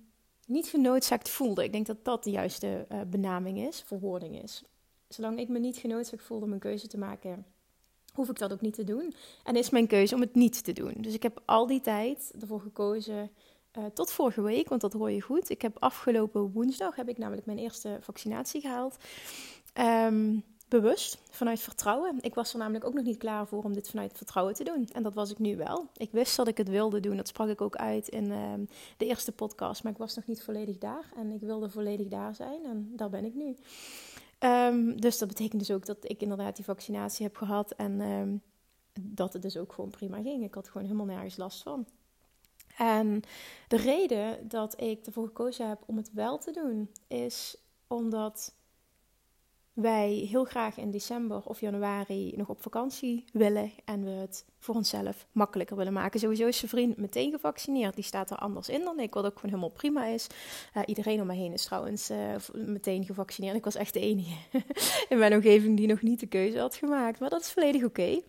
niet 0.46 0.66
genoodzaakt 0.66 1.28
voelde. 1.28 1.64
Ik 1.64 1.72
denk 1.72 1.86
dat 1.86 2.04
dat 2.04 2.24
de 2.24 2.30
juiste 2.30 2.86
uh, 2.92 3.00
benaming 3.06 3.58
is, 3.58 3.80
verwoording 3.80 4.42
is. 4.42 4.62
Zolang 5.08 5.38
ik 5.38 5.48
me 5.48 5.58
niet 5.58 5.76
genoodzaakt 5.76 6.22
voelde 6.22 6.44
om 6.44 6.52
een 6.52 6.58
keuze 6.58 6.86
te 6.86 6.98
maken 6.98 7.46
hoef 8.12 8.28
ik 8.28 8.38
dat 8.38 8.52
ook 8.52 8.60
niet 8.60 8.74
te 8.74 8.84
doen. 8.84 9.14
En 9.44 9.56
is 9.56 9.70
mijn 9.70 9.86
keuze 9.86 10.14
om 10.14 10.20
het 10.20 10.34
niet 10.34 10.64
te 10.64 10.72
doen. 10.72 10.94
Dus 10.96 11.14
ik 11.14 11.22
heb 11.22 11.42
al 11.44 11.66
die 11.66 11.80
tijd 11.80 12.32
ervoor 12.40 12.60
gekozen, 12.60 13.30
uh, 13.78 13.84
tot 13.84 14.10
vorige 14.10 14.42
week, 14.42 14.68
want 14.68 14.80
dat 14.80 14.92
hoor 14.92 15.10
je 15.10 15.20
goed. 15.20 15.50
Ik 15.50 15.62
heb 15.62 15.76
afgelopen 15.78 16.52
woensdag, 16.52 16.96
heb 16.96 17.08
ik 17.08 17.18
namelijk 17.18 17.46
mijn 17.46 17.58
eerste 17.58 17.98
vaccinatie 18.00 18.60
gehaald. 18.60 18.96
Um, 19.80 20.44
bewust, 20.80 21.18
vanuit 21.30 21.60
vertrouwen. 21.60 22.18
Ik 22.20 22.34
was 22.34 22.52
er 22.52 22.58
namelijk 22.58 22.84
ook 22.84 22.94
nog 22.94 23.04
niet 23.04 23.16
klaar 23.16 23.46
voor 23.46 23.62
om 23.62 23.72
dit 23.72 23.88
vanuit 23.88 24.12
vertrouwen 24.16 24.54
te 24.54 24.64
doen. 24.64 24.88
En 24.92 25.02
dat 25.02 25.14
was 25.14 25.30
ik 25.30 25.38
nu 25.38 25.56
wel. 25.56 25.88
Ik 25.96 26.10
wist 26.12 26.36
dat 26.36 26.48
ik 26.48 26.56
het 26.56 26.68
wilde 26.68 27.00
doen. 27.00 27.16
Dat 27.16 27.28
sprak 27.28 27.48
ik 27.48 27.60
ook 27.60 27.76
uit 27.76 28.08
in 28.08 28.24
uh, 28.24 28.52
de 28.96 29.06
eerste 29.06 29.32
podcast. 29.32 29.82
Maar 29.82 29.92
ik 29.92 29.98
was 29.98 30.14
nog 30.14 30.26
niet 30.26 30.42
volledig 30.42 30.78
daar. 30.78 31.12
En 31.16 31.30
ik 31.30 31.40
wilde 31.40 31.70
volledig 31.70 32.08
daar 32.08 32.34
zijn. 32.34 32.64
En 32.64 32.92
daar 32.96 33.10
ben 33.10 33.24
ik 33.24 33.34
nu. 33.34 33.56
Um, 34.44 35.00
dus 35.00 35.18
dat 35.18 35.28
betekent 35.28 35.60
dus 35.60 35.70
ook 35.70 35.86
dat 35.86 36.10
ik 36.10 36.20
inderdaad 36.20 36.56
die 36.56 36.64
vaccinatie 36.64 37.26
heb 37.26 37.36
gehad 37.36 37.70
en 37.70 38.00
um, 38.00 38.42
dat 39.00 39.32
het 39.32 39.42
dus 39.42 39.56
ook 39.56 39.72
gewoon 39.72 39.90
prima 39.90 40.22
ging. 40.22 40.44
Ik 40.44 40.54
had 40.54 40.68
gewoon 40.68 40.86
helemaal 40.86 41.06
nergens 41.06 41.36
last 41.36 41.62
van. 41.62 41.86
En 42.76 43.22
de 43.68 43.76
reden 43.76 44.48
dat 44.48 44.80
ik 44.80 45.06
ervoor 45.06 45.26
gekozen 45.26 45.68
heb 45.68 45.82
om 45.86 45.96
het 45.96 46.12
wel 46.12 46.38
te 46.38 46.50
doen, 46.50 46.90
is 47.08 47.56
omdat 47.86 48.54
wij 49.72 50.10
heel 50.10 50.44
graag 50.44 50.76
in 50.76 50.90
december 50.90 51.42
of 51.44 51.60
januari 51.60 52.32
nog 52.36 52.48
op 52.48 52.62
vakantie 52.62 53.24
willen 53.32 53.70
en 53.84 54.04
we 54.04 54.10
het 54.10 54.44
voor 54.58 54.74
onszelf 54.74 55.26
makkelijker 55.32 55.76
willen 55.76 55.92
maken. 55.92 56.20
Sowieso 56.20 56.46
is 56.46 56.58
zijn 56.58 56.70
vriend 56.70 56.96
meteen 56.96 57.30
gevaccineerd. 57.30 57.94
Die 57.94 58.04
staat 58.04 58.30
er 58.30 58.36
anders 58.36 58.68
in 58.68 58.84
dan 58.84 59.00
ik, 59.00 59.14
wat 59.14 59.24
ook 59.24 59.34
gewoon 59.34 59.50
helemaal 59.50 59.76
prima 59.76 60.04
is. 60.04 60.26
Uh, 60.76 60.82
iedereen 60.86 61.20
om 61.20 61.26
me 61.26 61.34
heen 61.34 61.52
is 61.52 61.64
trouwens 61.64 62.10
uh, 62.10 62.34
meteen 62.52 63.04
gevaccineerd. 63.04 63.56
Ik 63.56 63.64
was 63.64 63.74
echt 63.74 63.94
de 63.94 64.00
enige 64.00 64.34
in 65.08 65.18
mijn 65.18 65.34
omgeving 65.34 65.76
die 65.76 65.86
nog 65.86 66.02
niet 66.02 66.20
de 66.20 66.26
keuze 66.26 66.58
had 66.58 66.74
gemaakt. 66.74 67.20
Maar 67.20 67.30
dat 67.30 67.40
is 67.40 67.52
volledig 67.52 67.84
oké. 67.84 68.20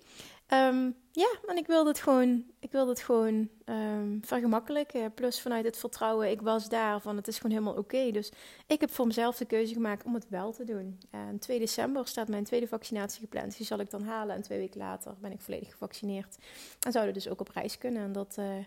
Um, 0.53 0.95
ja, 1.11 1.35
en 1.47 1.57
ik 1.57 1.67
wilde 1.67 1.89
het 1.89 1.99
gewoon, 1.99 2.43
ik 2.59 2.71
wilde 2.71 2.89
het 2.89 3.01
gewoon 3.01 3.49
um, 3.65 4.19
vergemakkelijken. 4.25 5.13
Plus 5.13 5.41
vanuit 5.41 5.65
het 5.65 5.77
vertrouwen, 5.77 6.29
ik 6.29 6.41
was 6.41 6.69
daar 6.69 7.01
van 7.01 7.15
het 7.15 7.27
is 7.27 7.37
gewoon 7.37 7.51
helemaal 7.51 7.77
oké. 7.77 8.11
Dus 8.11 8.31
ik 8.67 8.81
heb 8.81 8.91
voor 8.91 9.07
mezelf 9.07 9.37
de 9.37 9.45
keuze 9.45 9.73
gemaakt 9.73 10.05
om 10.05 10.13
het 10.13 10.29
wel 10.29 10.51
te 10.51 10.63
doen. 10.63 10.99
En 11.11 11.39
2 11.39 11.59
december 11.59 12.07
staat 12.07 12.27
mijn 12.27 12.43
tweede 12.43 12.67
vaccinatie 12.67 13.19
gepland. 13.19 13.57
Die 13.57 13.65
zal 13.65 13.79
ik 13.79 13.89
dan 13.89 14.03
halen 14.03 14.35
en 14.35 14.41
twee 14.41 14.59
weken 14.59 14.79
later 14.79 15.15
ben 15.21 15.31
ik 15.31 15.41
volledig 15.41 15.71
gevaccineerd. 15.71 16.37
En 16.79 16.91
zouden 16.91 17.13
dus 17.13 17.29
ook 17.29 17.39
op 17.39 17.49
reis 17.49 17.77
kunnen. 17.77 18.03
En 18.03 18.11
dat, 18.11 18.35
uh, 18.39 18.57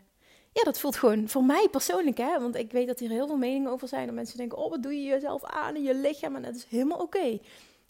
ja, 0.52 0.62
dat 0.62 0.80
voelt 0.80 0.96
gewoon 0.96 1.28
voor 1.28 1.44
mij 1.44 1.68
persoonlijk, 1.70 2.18
hè. 2.18 2.40
Want 2.40 2.56
ik 2.56 2.72
weet 2.72 2.86
dat 2.86 2.98
hier 2.98 3.10
heel 3.10 3.26
veel 3.26 3.36
meningen 3.36 3.70
over 3.70 3.88
zijn. 3.88 4.08
En 4.08 4.14
mensen 4.14 4.36
denken, 4.36 4.58
oh, 4.58 4.70
wat 4.70 4.82
doe 4.82 4.94
je 4.94 5.02
jezelf 5.02 5.44
aan 5.44 5.76
in 5.76 5.82
je 5.82 5.94
lichaam? 5.94 6.36
En 6.36 6.42
dat 6.42 6.54
is 6.54 6.64
helemaal 6.64 6.98
oké. 6.98 7.38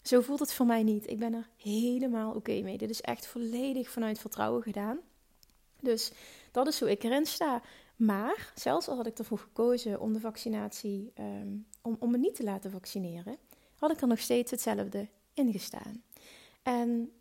Zo 0.01 0.21
voelt 0.21 0.39
het 0.39 0.53
voor 0.53 0.65
mij 0.65 0.83
niet. 0.83 1.09
Ik 1.09 1.19
ben 1.19 1.33
er 1.33 1.49
helemaal 1.57 2.33
oké 2.33 2.61
mee. 2.61 2.77
Dit 2.77 2.89
is 2.89 3.01
echt 3.01 3.27
volledig 3.27 3.89
vanuit 3.89 4.19
vertrouwen 4.19 4.61
gedaan. 4.61 4.99
Dus 5.79 6.11
dat 6.51 6.67
is 6.67 6.79
hoe 6.79 6.91
ik 6.91 7.03
erin 7.03 7.25
sta. 7.25 7.61
Maar 7.95 8.51
zelfs 8.55 8.87
al 8.87 8.95
had 8.95 9.07
ik 9.07 9.17
ervoor 9.17 9.37
gekozen 9.37 9.99
om 9.99 10.13
de 10.13 10.19
vaccinatie, 10.19 11.11
um, 11.19 11.67
om, 11.81 11.95
om 11.99 12.11
me 12.11 12.17
niet 12.17 12.35
te 12.35 12.43
laten 12.43 12.71
vaccineren, 12.71 13.37
had 13.75 13.91
ik 13.91 14.01
er 14.01 14.07
nog 14.07 14.19
steeds 14.19 14.51
hetzelfde 14.51 15.07
in 15.33 15.51
gestaan. 15.51 16.03
En 16.63 17.11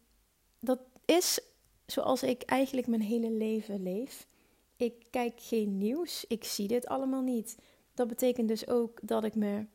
dat 0.58 0.80
is 1.04 1.40
zoals 1.86 2.22
ik 2.22 2.42
eigenlijk 2.42 2.86
mijn 2.86 3.02
hele 3.02 3.30
leven 3.30 3.82
leef. 3.82 4.26
Ik 4.76 5.06
kijk 5.10 5.32
geen 5.36 5.78
nieuws, 5.78 6.24
ik 6.28 6.44
zie 6.44 6.68
dit 6.68 6.86
allemaal 6.86 7.22
niet. 7.22 7.56
Dat 7.94 8.08
betekent 8.08 8.48
dus 8.48 8.68
ook 8.68 8.98
dat 9.02 9.24
ik 9.24 9.34
me 9.34 9.66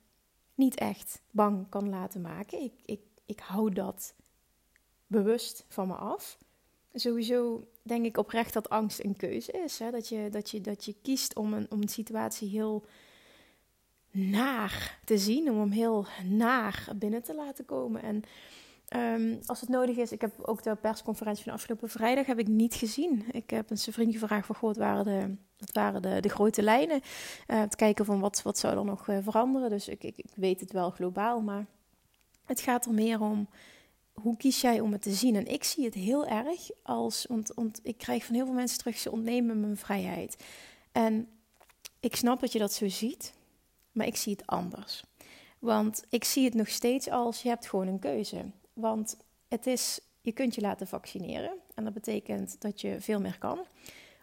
niet 0.61 0.75
echt 0.75 1.21
bang 1.31 1.69
kan 1.69 1.89
laten 1.89 2.21
maken. 2.21 2.61
Ik, 2.61 2.73
ik, 2.85 3.01
ik 3.25 3.39
hou 3.39 3.73
dat 3.73 4.13
bewust 5.07 5.65
van 5.67 5.87
me 5.87 5.93
af. 5.93 6.37
Sowieso 6.93 7.67
denk 7.83 8.05
ik 8.05 8.17
oprecht 8.17 8.53
dat 8.53 8.69
angst 8.69 9.03
een 9.03 9.15
keuze 9.15 9.51
is. 9.51 9.79
Hè? 9.79 9.91
Dat, 9.91 10.07
je, 10.07 10.29
dat, 10.29 10.49
je, 10.49 10.61
dat 10.61 10.85
je 10.85 10.95
kiest 11.01 11.35
om 11.35 11.53
een, 11.53 11.67
om 11.69 11.81
een 11.81 11.89
situatie 11.89 12.49
heel 12.49 12.85
naar 14.11 14.99
te 15.05 15.17
zien, 15.17 15.51
om 15.51 15.59
hem 15.59 15.71
heel 15.71 16.05
naar 16.25 16.87
binnen 16.95 17.23
te 17.23 17.35
laten 17.35 17.65
komen. 17.65 18.01
En 18.01 18.23
um, 19.21 19.39
als 19.45 19.61
het 19.61 19.69
nodig 19.69 19.97
is, 19.97 20.11
ik 20.11 20.21
heb 20.21 20.39
ook 20.41 20.63
de 20.63 20.75
persconferentie 20.75 21.43
van 21.43 21.53
afgelopen 21.53 21.89
vrijdag 21.89 22.25
heb 22.25 22.39
ik 22.39 22.47
niet 22.47 22.73
gezien. 22.73 23.25
Ik 23.31 23.49
heb 23.49 23.69
een 23.69 23.77
vriend 23.77 24.13
gevraagd 24.13 24.45
van, 24.45 24.55
wat 24.61 24.77
waren 24.77 25.05
de, 25.05 25.35
wat 25.61 25.71
waren 25.71 26.01
de, 26.01 26.19
de 26.19 26.29
grote 26.29 26.61
lijnen? 26.61 27.01
Uh, 27.47 27.63
te 27.63 27.75
kijken 27.75 28.05
van 28.05 28.19
wat, 28.19 28.41
wat 28.41 28.57
zou 28.57 28.77
er 28.77 28.85
nog 28.85 29.07
uh, 29.07 29.17
veranderen. 29.21 29.69
Dus 29.69 29.87
ik, 29.87 30.03
ik, 30.03 30.17
ik 30.17 30.31
weet 30.35 30.59
het 30.59 30.71
wel 30.71 30.89
globaal, 30.89 31.41
maar 31.41 31.65
het 32.45 32.61
gaat 32.61 32.85
er 32.85 32.93
meer 32.93 33.21
om 33.21 33.47
hoe 34.13 34.37
kies 34.37 34.61
jij 34.61 34.79
om 34.79 34.91
het 34.91 35.01
te 35.01 35.13
zien? 35.13 35.35
En 35.35 35.47
ik 35.47 35.63
zie 35.63 35.85
het 35.85 35.93
heel 35.93 36.27
erg 36.27 36.69
als, 36.83 37.25
want, 37.29 37.51
want 37.55 37.79
ik 37.83 37.97
krijg 37.97 38.25
van 38.25 38.35
heel 38.35 38.45
veel 38.45 38.53
mensen 38.53 38.77
terug, 38.77 38.97
ze 38.97 39.11
ontnemen 39.11 39.59
mijn 39.59 39.77
vrijheid. 39.77 40.43
En 40.91 41.27
ik 41.99 42.15
snap 42.15 42.39
dat 42.39 42.51
je 42.51 42.59
dat 42.59 42.73
zo 42.73 42.89
ziet, 42.89 43.33
maar 43.91 44.07
ik 44.07 44.15
zie 44.15 44.31
het 44.31 44.47
anders. 44.47 45.03
Want 45.59 46.03
ik 46.09 46.23
zie 46.23 46.45
het 46.45 46.53
nog 46.53 46.69
steeds 46.69 47.09
als 47.09 47.41
je 47.41 47.49
hebt 47.49 47.69
gewoon 47.69 47.87
een 47.87 47.99
keuze. 47.99 48.45
Want 48.73 49.17
het 49.47 49.67
is, 49.67 49.99
je 50.21 50.31
kunt 50.31 50.55
je 50.55 50.61
laten 50.61 50.87
vaccineren 50.87 51.53
en 51.75 51.83
dat 51.83 51.93
betekent 51.93 52.61
dat 52.61 52.81
je 52.81 53.01
veel 53.01 53.19
meer 53.19 53.37
kan. 53.37 53.59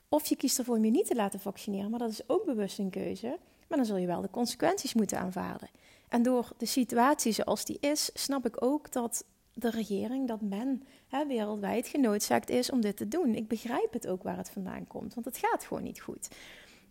Of 0.09 0.27
je 0.27 0.37
kiest 0.37 0.59
ervoor 0.59 0.77
om 0.77 0.85
je 0.85 0.91
niet 0.91 1.07
te 1.07 1.15
laten 1.15 1.41
vaccineren, 1.41 1.91
maar 1.91 1.99
dat 1.99 2.11
is 2.11 2.29
ook 2.29 2.45
bewust 2.45 2.79
een 2.79 2.91
keuze. 2.91 3.39
Maar 3.69 3.79
dan 3.79 3.87
zul 3.87 3.97
je 3.97 4.07
wel 4.07 4.21
de 4.21 4.31
consequenties 4.31 4.95
moeten 4.95 5.19
aanvaarden. 5.19 5.69
En 6.09 6.23
door 6.23 6.53
de 6.57 6.67
situatie 6.67 7.33
zoals 7.33 7.65
die 7.65 7.79
is, 7.81 8.11
snap 8.15 8.47
ik 8.47 8.63
ook 8.63 8.93
dat 8.93 9.25
de 9.55 9.71
regering, 9.71 10.29
dat 10.29 10.41
men 10.41 10.83
hè, 11.09 11.27
wereldwijd 11.27 11.89
genoodzaakt 11.89 12.51
is 12.51 12.71
om 12.71 12.81
dit 12.81 12.97
te 12.97 13.09
doen. 13.09 13.35
Ik 13.35 13.49
begrijp 13.49 13.93
het 13.93 14.07
ook 14.07 14.23
waar 14.23 14.37
het 14.37 14.51
vandaan 14.51 14.87
komt, 14.87 15.15
want 15.15 15.27
het 15.27 15.39
gaat 15.39 15.65
gewoon 15.65 15.83
niet 15.83 16.01
goed. 16.01 16.29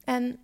En 0.04 0.40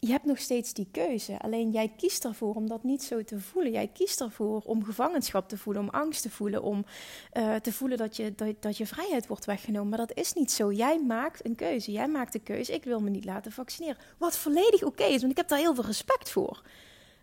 je 0.00 0.10
hebt 0.10 0.24
nog 0.24 0.38
steeds 0.38 0.72
die 0.72 0.88
keuze. 0.90 1.38
Alleen 1.38 1.70
jij 1.70 1.92
kiest 1.96 2.24
ervoor 2.24 2.54
om 2.54 2.68
dat 2.68 2.82
niet 2.82 3.02
zo 3.02 3.24
te 3.24 3.40
voelen. 3.40 3.72
Jij 3.72 3.90
kiest 3.92 4.20
ervoor 4.20 4.62
om 4.64 4.84
gevangenschap 4.84 5.48
te 5.48 5.58
voelen, 5.58 5.82
om 5.82 5.88
angst 5.88 6.22
te 6.22 6.30
voelen, 6.30 6.62
om 6.62 6.84
uh, 7.32 7.54
te 7.54 7.72
voelen 7.72 7.98
dat 7.98 8.16
je, 8.16 8.34
dat, 8.34 8.62
dat 8.62 8.76
je 8.76 8.86
vrijheid 8.86 9.26
wordt 9.26 9.44
weggenomen. 9.44 9.88
Maar 9.88 10.06
dat 10.06 10.16
is 10.16 10.32
niet 10.32 10.52
zo. 10.52 10.72
Jij 10.72 11.00
maakt 11.00 11.44
een 11.44 11.54
keuze. 11.54 11.92
Jij 11.92 12.08
maakt 12.08 12.32
de 12.32 12.38
keuze. 12.38 12.72
Ik 12.72 12.84
wil 12.84 13.00
me 13.00 13.10
niet 13.10 13.24
laten 13.24 13.52
vaccineren. 13.52 13.96
Wat 14.18 14.36
volledig 14.36 14.82
oké 14.82 15.04
is, 15.04 15.20
want 15.20 15.30
ik 15.30 15.36
heb 15.36 15.48
daar 15.48 15.58
heel 15.58 15.74
veel 15.74 15.84
respect 15.84 16.30
voor. 16.30 16.62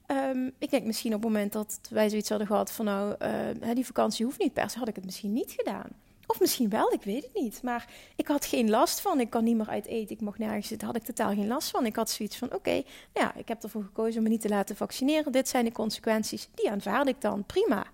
Um, 0.07 0.51
ik 0.57 0.69
denk 0.69 0.85
misschien 0.85 1.13
op 1.13 1.23
het 1.23 1.31
moment 1.31 1.53
dat 1.53 1.79
wij 1.89 2.09
zoiets 2.09 2.29
hadden 2.29 2.47
gehad 2.47 2.71
van 2.71 2.85
nou, 2.85 3.15
uh, 3.21 3.73
die 3.73 3.85
vakantie 3.85 4.25
hoeft 4.25 4.39
niet 4.39 4.53
per 4.53 4.69
se, 4.69 4.77
had 4.77 4.87
ik 4.87 4.95
het 4.95 5.05
misschien 5.05 5.33
niet 5.33 5.51
gedaan. 5.51 5.89
Of 6.27 6.39
misschien 6.39 6.69
wel, 6.69 6.93
ik 6.93 7.01
weet 7.01 7.23
het 7.23 7.33
niet. 7.33 7.63
Maar 7.63 7.89
ik 8.15 8.27
had 8.27 8.45
geen 8.45 8.69
last 8.69 8.99
van. 8.99 9.19
Ik 9.19 9.29
kan 9.29 9.43
niet 9.43 9.55
meer 9.55 9.69
uit 9.69 9.85
eten. 9.85 10.15
Ik 10.15 10.21
mocht 10.21 10.37
nergens 10.37 10.67
zitten. 10.67 10.87
Had 10.87 10.95
ik 10.95 11.03
totaal 11.03 11.33
geen 11.33 11.47
last 11.47 11.69
van. 11.69 11.85
Ik 11.85 11.95
had 11.95 12.09
zoiets 12.09 12.37
van: 12.37 12.53
oké, 12.53 12.71
nou 12.71 12.83
ja, 13.13 13.35
ik 13.35 13.47
heb 13.47 13.63
ervoor 13.63 13.83
gekozen 13.83 14.17
om 14.17 14.23
me 14.23 14.29
niet 14.29 14.41
te 14.41 14.49
laten 14.49 14.75
vaccineren. 14.75 15.31
Dit 15.31 15.47
zijn 15.47 15.65
de 15.65 15.71
consequenties. 15.71 16.49
Die 16.53 16.71
aanvaard 16.71 17.07
ik 17.07 17.21
dan. 17.21 17.45
Prima. 17.45 17.85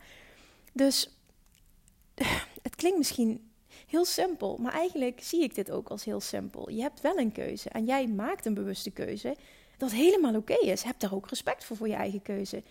Dus 0.74 1.10
het 2.62 2.76
klinkt 2.76 2.98
misschien 2.98 3.52
heel 3.88 4.06
simpel. 4.06 4.58
Maar 4.58 4.74
eigenlijk 4.74 5.20
zie 5.24 5.44
ik 5.44 5.56
dit 5.56 5.72
ook 5.72 5.90
als 5.90 6.04
heel 6.04 6.22
simpel. 6.22 6.70
Je 6.70 6.82
hebt 6.82 7.02
wel 7.02 7.18
een 7.18 7.32
keuze. 7.32 7.70
En 7.70 7.86
jij 7.86 8.08
maakt 8.08 8.46
een 8.46 8.54
bewuste 8.54 8.92
keuze. 8.92 9.36
Dat 9.78 9.92
helemaal 9.92 10.36
oké 10.36 10.54
is. 10.54 10.84
Heb 10.84 11.00
daar 11.00 11.14
ook 11.14 11.30
respect 11.30 11.64
voor 11.64 11.78
voor 11.78 11.88
je 11.88 11.96
eigen 11.96 12.22
keuze. 12.22 12.64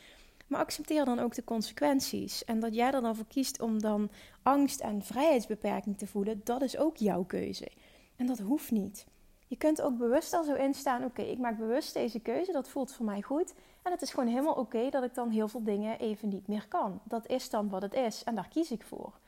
Maar 0.51 0.61
accepteer 0.61 1.05
dan 1.05 1.19
ook 1.19 1.35
de 1.35 1.45
consequenties. 1.45 2.45
En 2.45 2.61
dat 2.61 2.75
jij 2.75 2.93
er 2.93 3.01
dan 3.01 3.17
voor 3.17 3.27
kiest 3.27 3.61
om 3.61 3.81
dan 3.81 4.11
angst 4.43 4.81
en 4.81 5.03
vrijheidsbeperking 5.03 5.99
te 5.99 6.07
voelen, 6.07 6.41
dat 6.45 6.63
is 6.63 6.77
ook 6.77 6.97
jouw 6.97 7.25
keuze. 7.25 7.69
En 8.17 8.27
dat 8.27 8.39
hoeft 8.39 8.71
niet. 8.71 9.07
Je 9.47 9.57
kunt 9.57 9.83
ook 9.83 9.99
bewust 9.99 10.33
al 10.33 10.45
zo 10.45 10.55
instaan: 10.55 11.05
oké, 11.05 11.23
ik 11.23 11.39
maak 11.39 11.59
bewust 11.59 11.95
deze 11.95 12.21
keuze, 12.21 12.53
dat 12.53 12.69
voelt 12.69 12.93
voor 12.93 13.05
mij 13.05 13.23
goed. 13.23 13.55
En 13.83 13.93
het 13.93 14.03
is 14.03 14.11
gewoon 14.11 14.29
helemaal 14.29 14.55
oké 14.55 14.91
dat 14.91 15.05
ik 15.05 15.15
dan 15.15 15.31
heel 15.31 15.49
veel 15.49 15.65
dingen 15.65 15.99
even 15.99 16.29
niet 16.29 16.49
meer 16.49 16.69
kan. 16.69 17.01
Dat 17.05 17.27
is 17.27 17.51
dan 17.51 17.69
wat 17.69 17.83
het 17.83 17.95
is 17.95 18.25
en 18.25 18.35
daar 18.35 18.49
kies 18.49 18.71
ik 18.71 18.83
voor. 18.83 19.19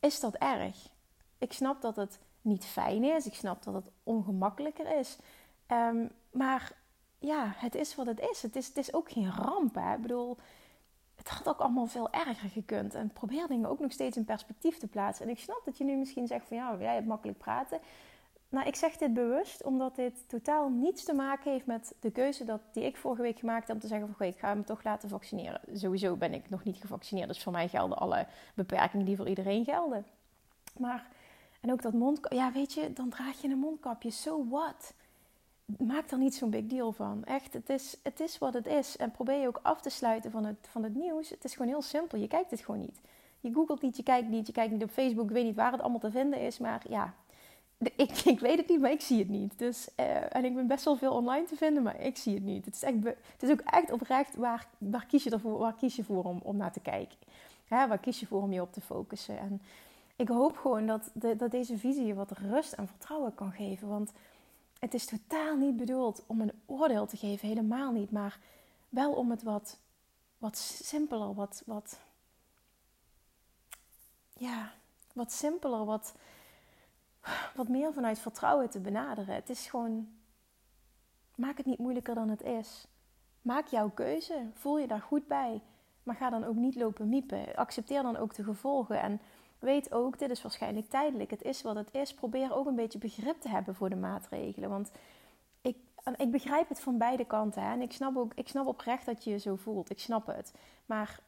Is 0.00 0.20
dat 0.20 0.34
erg? 0.34 0.88
Ik 1.38 1.52
snap 1.52 1.80
dat 1.80 1.96
het 1.96 2.18
niet 2.40 2.64
fijn 2.64 3.04
is, 3.04 3.26
ik 3.26 3.34
snap 3.34 3.62
dat 3.62 3.74
het 3.74 3.90
ongemakkelijker 4.02 4.98
is. 4.98 5.18
Um, 5.68 6.10
maar 6.30 6.72
ja, 7.22 7.52
het 7.56 7.74
is 7.74 7.94
wat 7.94 8.06
het 8.06 8.20
is. 8.30 8.42
Het 8.42 8.56
is, 8.56 8.66
het 8.66 8.76
is 8.76 8.94
ook 8.94 9.10
geen 9.10 9.30
ramp. 9.30 9.74
Hè? 9.74 9.94
Ik 9.94 10.02
bedoel, 10.02 10.36
het 11.14 11.28
had 11.28 11.48
ook 11.48 11.58
allemaal 11.58 11.86
veel 11.86 12.10
erger 12.10 12.50
gekund. 12.50 12.94
En 12.94 13.12
probeer 13.12 13.46
dingen 13.46 13.68
ook 13.68 13.80
nog 13.80 13.92
steeds 13.92 14.16
in 14.16 14.24
perspectief 14.24 14.78
te 14.78 14.86
plaatsen. 14.86 15.26
En 15.26 15.32
ik 15.32 15.38
snap 15.38 15.62
dat 15.64 15.78
je 15.78 15.84
nu 15.84 15.96
misschien 15.96 16.26
zegt 16.26 16.46
van 16.48 16.56
ja, 16.56 16.76
jij 16.78 16.94
hebt 16.94 17.06
makkelijk 17.06 17.38
praten. 17.38 17.78
Nou, 18.48 18.66
ik 18.66 18.76
zeg 18.76 18.96
dit 18.96 19.14
bewust 19.14 19.64
omdat 19.64 19.96
dit 19.96 20.28
totaal 20.28 20.68
niets 20.68 21.04
te 21.04 21.12
maken 21.12 21.52
heeft 21.52 21.66
met 21.66 21.94
de 22.00 22.10
keuze 22.10 22.44
dat, 22.44 22.60
die 22.72 22.84
ik 22.84 22.96
vorige 22.96 23.22
week 23.22 23.38
gemaakt 23.38 23.66
heb 23.66 23.76
om 23.76 23.82
te 23.82 23.88
zeggen 23.88 24.14
van 24.16 24.26
ik 24.26 24.38
ga 24.38 24.54
me 24.54 24.64
toch 24.64 24.84
laten 24.84 25.08
vaccineren. 25.08 25.60
Sowieso 25.72 26.16
ben 26.16 26.34
ik 26.34 26.50
nog 26.50 26.64
niet 26.64 26.76
gevaccineerd, 26.80 27.28
dus 27.28 27.42
voor 27.42 27.52
mij 27.52 27.68
gelden 27.68 27.98
alle 27.98 28.26
beperkingen 28.54 29.06
die 29.06 29.16
voor 29.16 29.28
iedereen 29.28 29.64
gelden. 29.64 30.06
Maar, 30.78 31.06
en 31.60 31.72
ook 31.72 31.82
dat 31.82 31.92
mondkapje, 31.92 32.38
ja 32.38 32.52
weet 32.52 32.72
je, 32.72 32.92
dan 32.92 33.08
draag 33.08 33.40
je 33.40 33.48
een 33.48 33.58
mondkapje, 33.58 34.10
so 34.10 34.48
what? 34.48 34.94
Maak 35.78 36.10
er 36.10 36.18
niet 36.18 36.34
zo'n 36.34 36.50
big 36.50 36.66
deal 36.66 36.92
van. 36.92 37.24
Echt, 37.24 37.52
het 37.52 37.68
is, 37.68 37.96
het 38.02 38.20
is 38.20 38.38
wat 38.38 38.54
het 38.54 38.66
is. 38.66 38.96
En 38.96 39.10
probeer 39.10 39.40
je 39.40 39.46
ook 39.46 39.60
af 39.62 39.80
te 39.80 39.90
sluiten 39.90 40.30
van 40.30 40.44
het, 40.44 40.56
van 40.60 40.82
het 40.82 40.94
nieuws. 40.94 41.30
Het 41.30 41.44
is 41.44 41.52
gewoon 41.52 41.68
heel 41.68 41.82
simpel. 41.82 42.18
Je 42.18 42.28
kijkt 42.28 42.50
het 42.50 42.60
gewoon 42.60 42.80
niet. 42.80 43.00
Je 43.40 43.52
googelt 43.52 43.82
niet, 43.82 43.96
je 43.96 44.02
kijkt 44.02 44.28
niet, 44.28 44.46
je 44.46 44.52
kijkt 44.52 44.72
niet 44.72 44.82
op 44.82 44.90
Facebook. 44.90 45.24
Ik 45.24 45.34
weet 45.34 45.44
niet 45.44 45.54
waar 45.54 45.72
het 45.72 45.80
allemaal 45.80 46.00
te 46.00 46.10
vinden 46.10 46.40
is. 46.40 46.58
Maar 46.58 46.82
ja, 46.88 47.14
ik, 47.96 48.18
ik 48.24 48.40
weet 48.40 48.58
het 48.58 48.68
niet, 48.68 48.80
maar 48.80 48.90
ik 48.90 49.00
zie 49.00 49.18
het 49.18 49.28
niet. 49.28 49.58
Dus, 49.58 49.88
uh, 50.00 50.36
en 50.36 50.44
ik 50.44 50.54
ben 50.54 50.66
best 50.66 50.84
wel 50.84 50.96
veel 50.96 51.12
online 51.12 51.46
te 51.46 51.56
vinden, 51.56 51.82
maar 51.82 52.00
ik 52.00 52.16
zie 52.16 52.34
het 52.34 52.44
niet. 52.44 52.64
Het 52.64 52.74
is, 52.74 52.82
echt, 52.82 53.04
het 53.04 53.42
is 53.42 53.50
ook 53.50 53.60
echt 53.60 53.92
oprecht, 53.92 54.36
waar, 54.36 54.66
waar 54.78 55.06
kies 55.06 55.24
je 55.24 55.30
ervoor, 55.30 55.58
waar 55.58 55.74
kies 55.74 55.96
je 55.96 56.04
voor 56.04 56.24
om, 56.24 56.40
om 56.42 56.56
naar 56.56 56.72
te 56.72 56.80
kijken? 56.80 57.16
Hè, 57.68 57.86
waar 57.86 57.98
kies 57.98 58.20
je 58.20 58.26
voor 58.26 58.42
om 58.42 58.52
je 58.52 58.60
op 58.60 58.72
te 58.72 58.80
focussen? 58.80 59.38
En 59.38 59.62
ik 60.16 60.28
hoop 60.28 60.56
gewoon 60.56 60.86
dat, 60.86 61.10
de, 61.12 61.36
dat 61.36 61.50
deze 61.50 61.78
visie 61.78 62.06
je 62.06 62.14
wat 62.14 62.30
rust 62.30 62.72
en 62.72 62.86
vertrouwen 62.86 63.34
kan 63.34 63.52
geven. 63.52 63.88
Want 63.88 64.12
het 64.82 64.94
is 64.94 65.06
totaal 65.06 65.56
niet 65.56 65.76
bedoeld 65.76 66.24
om 66.26 66.40
een 66.40 66.52
oordeel 66.66 67.06
te 67.06 67.16
geven, 67.16 67.48
helemaal 67.48 67.92
niet. 67.92 68.10
Maar 68.10 68.38
wel 68.88 69.12
om 69.12 69.30
het 69.30 69.42
wat, 69.42 69.78
wat 70.38 70.56
simpeler, 70.56 71.34
wat, 71.34 71.62
wat, 71.66 71.98
ja, 74.32 74.72
wat 75.12 75.32
simpeler, 75.32 75.84
wat, 75.84 76.14
wat 77.54 77.68
meer 77.68 77.92
vanuit 77.92 78.18
vertrouwen 78.18 78.70
te 78.70 78.80
benaderen. 78.80 79.34
Het 79.34 79.48
is 79.48 79.66
gewoon, 79.66 80.08
maak 81.34 81.56
het 81.56 81.66
niet 81.66 81.78
moeilijker 81.78 82.14
dan 82.14 82.28
het 82.28 82.42
is. 82.42 82.86
Maak 83.42 83.66
jouw 83.66 83.90
keuze, 83.90 84.50
voel 84.52 84.78
je 84.78 84.86
daar 84.86 85.02
goed 85.02 85.26
bij. 85.26 85.60
Maar 86.02 86.16
ga 86.16 86.30
dan 86.30 86.44
ook 86.44 86.56
niet 86.56 86.74
lopen 86.74 87.08
miepen. 87.08 87.56
Accepteer 87.56 88.02
dan 88.02 88.16
ook 88.16 88.34
de 88.34 88.44
gevolgen. 88.44 89.00
En 89.00 89.20
weet 89.62 89.92
ook, 89.92 90.18
dit 90.18 90.30
is 90.30 90.42
waarschijnlijk 90.42 90.88
tijdelijk. 90.88 91.30
Het 91.30 91.42
is 91.42 91.62
wat 91.62 91.74
het 91.74 91.88
is. 91.94 92.14
Probeer 92.14 92.54
ook 92.54 92.66
een 92.66 92.74
beetje 92.74 92.98
begrip 92.98 93.40
te 93.40 93.48
hebben 93.48 93.74
voor 93.74 93.90
de 93.90 93.96
maatregelen. 93.96 94.68
Want 94.68 94.90
ik, 95.60 95.76
ik 96.16 96.30
begrijp 96.30 96.68
het 96.68 96.80
van 96.80 96.98
beide 96.98 97.24
kanten. 97.24 97.62
Hè? 97.62 97.72
En 97.72 97.82
ik 97.82 97.92
snap, 97.92 98.16
ook, 98.16 98.32
ik 98.34 98.48
snap 98.48 98.66
oprecht 98.66 99.06
dat 99.06 99.24
je 99.24 99.30
je 99.30 99.38
zo 99.38 99.56
voelt. 99.56 99.90
Ik 99.90 99.98
snap 99.98 100.26
het. 100.26 100.54
Maar 100.86 101.20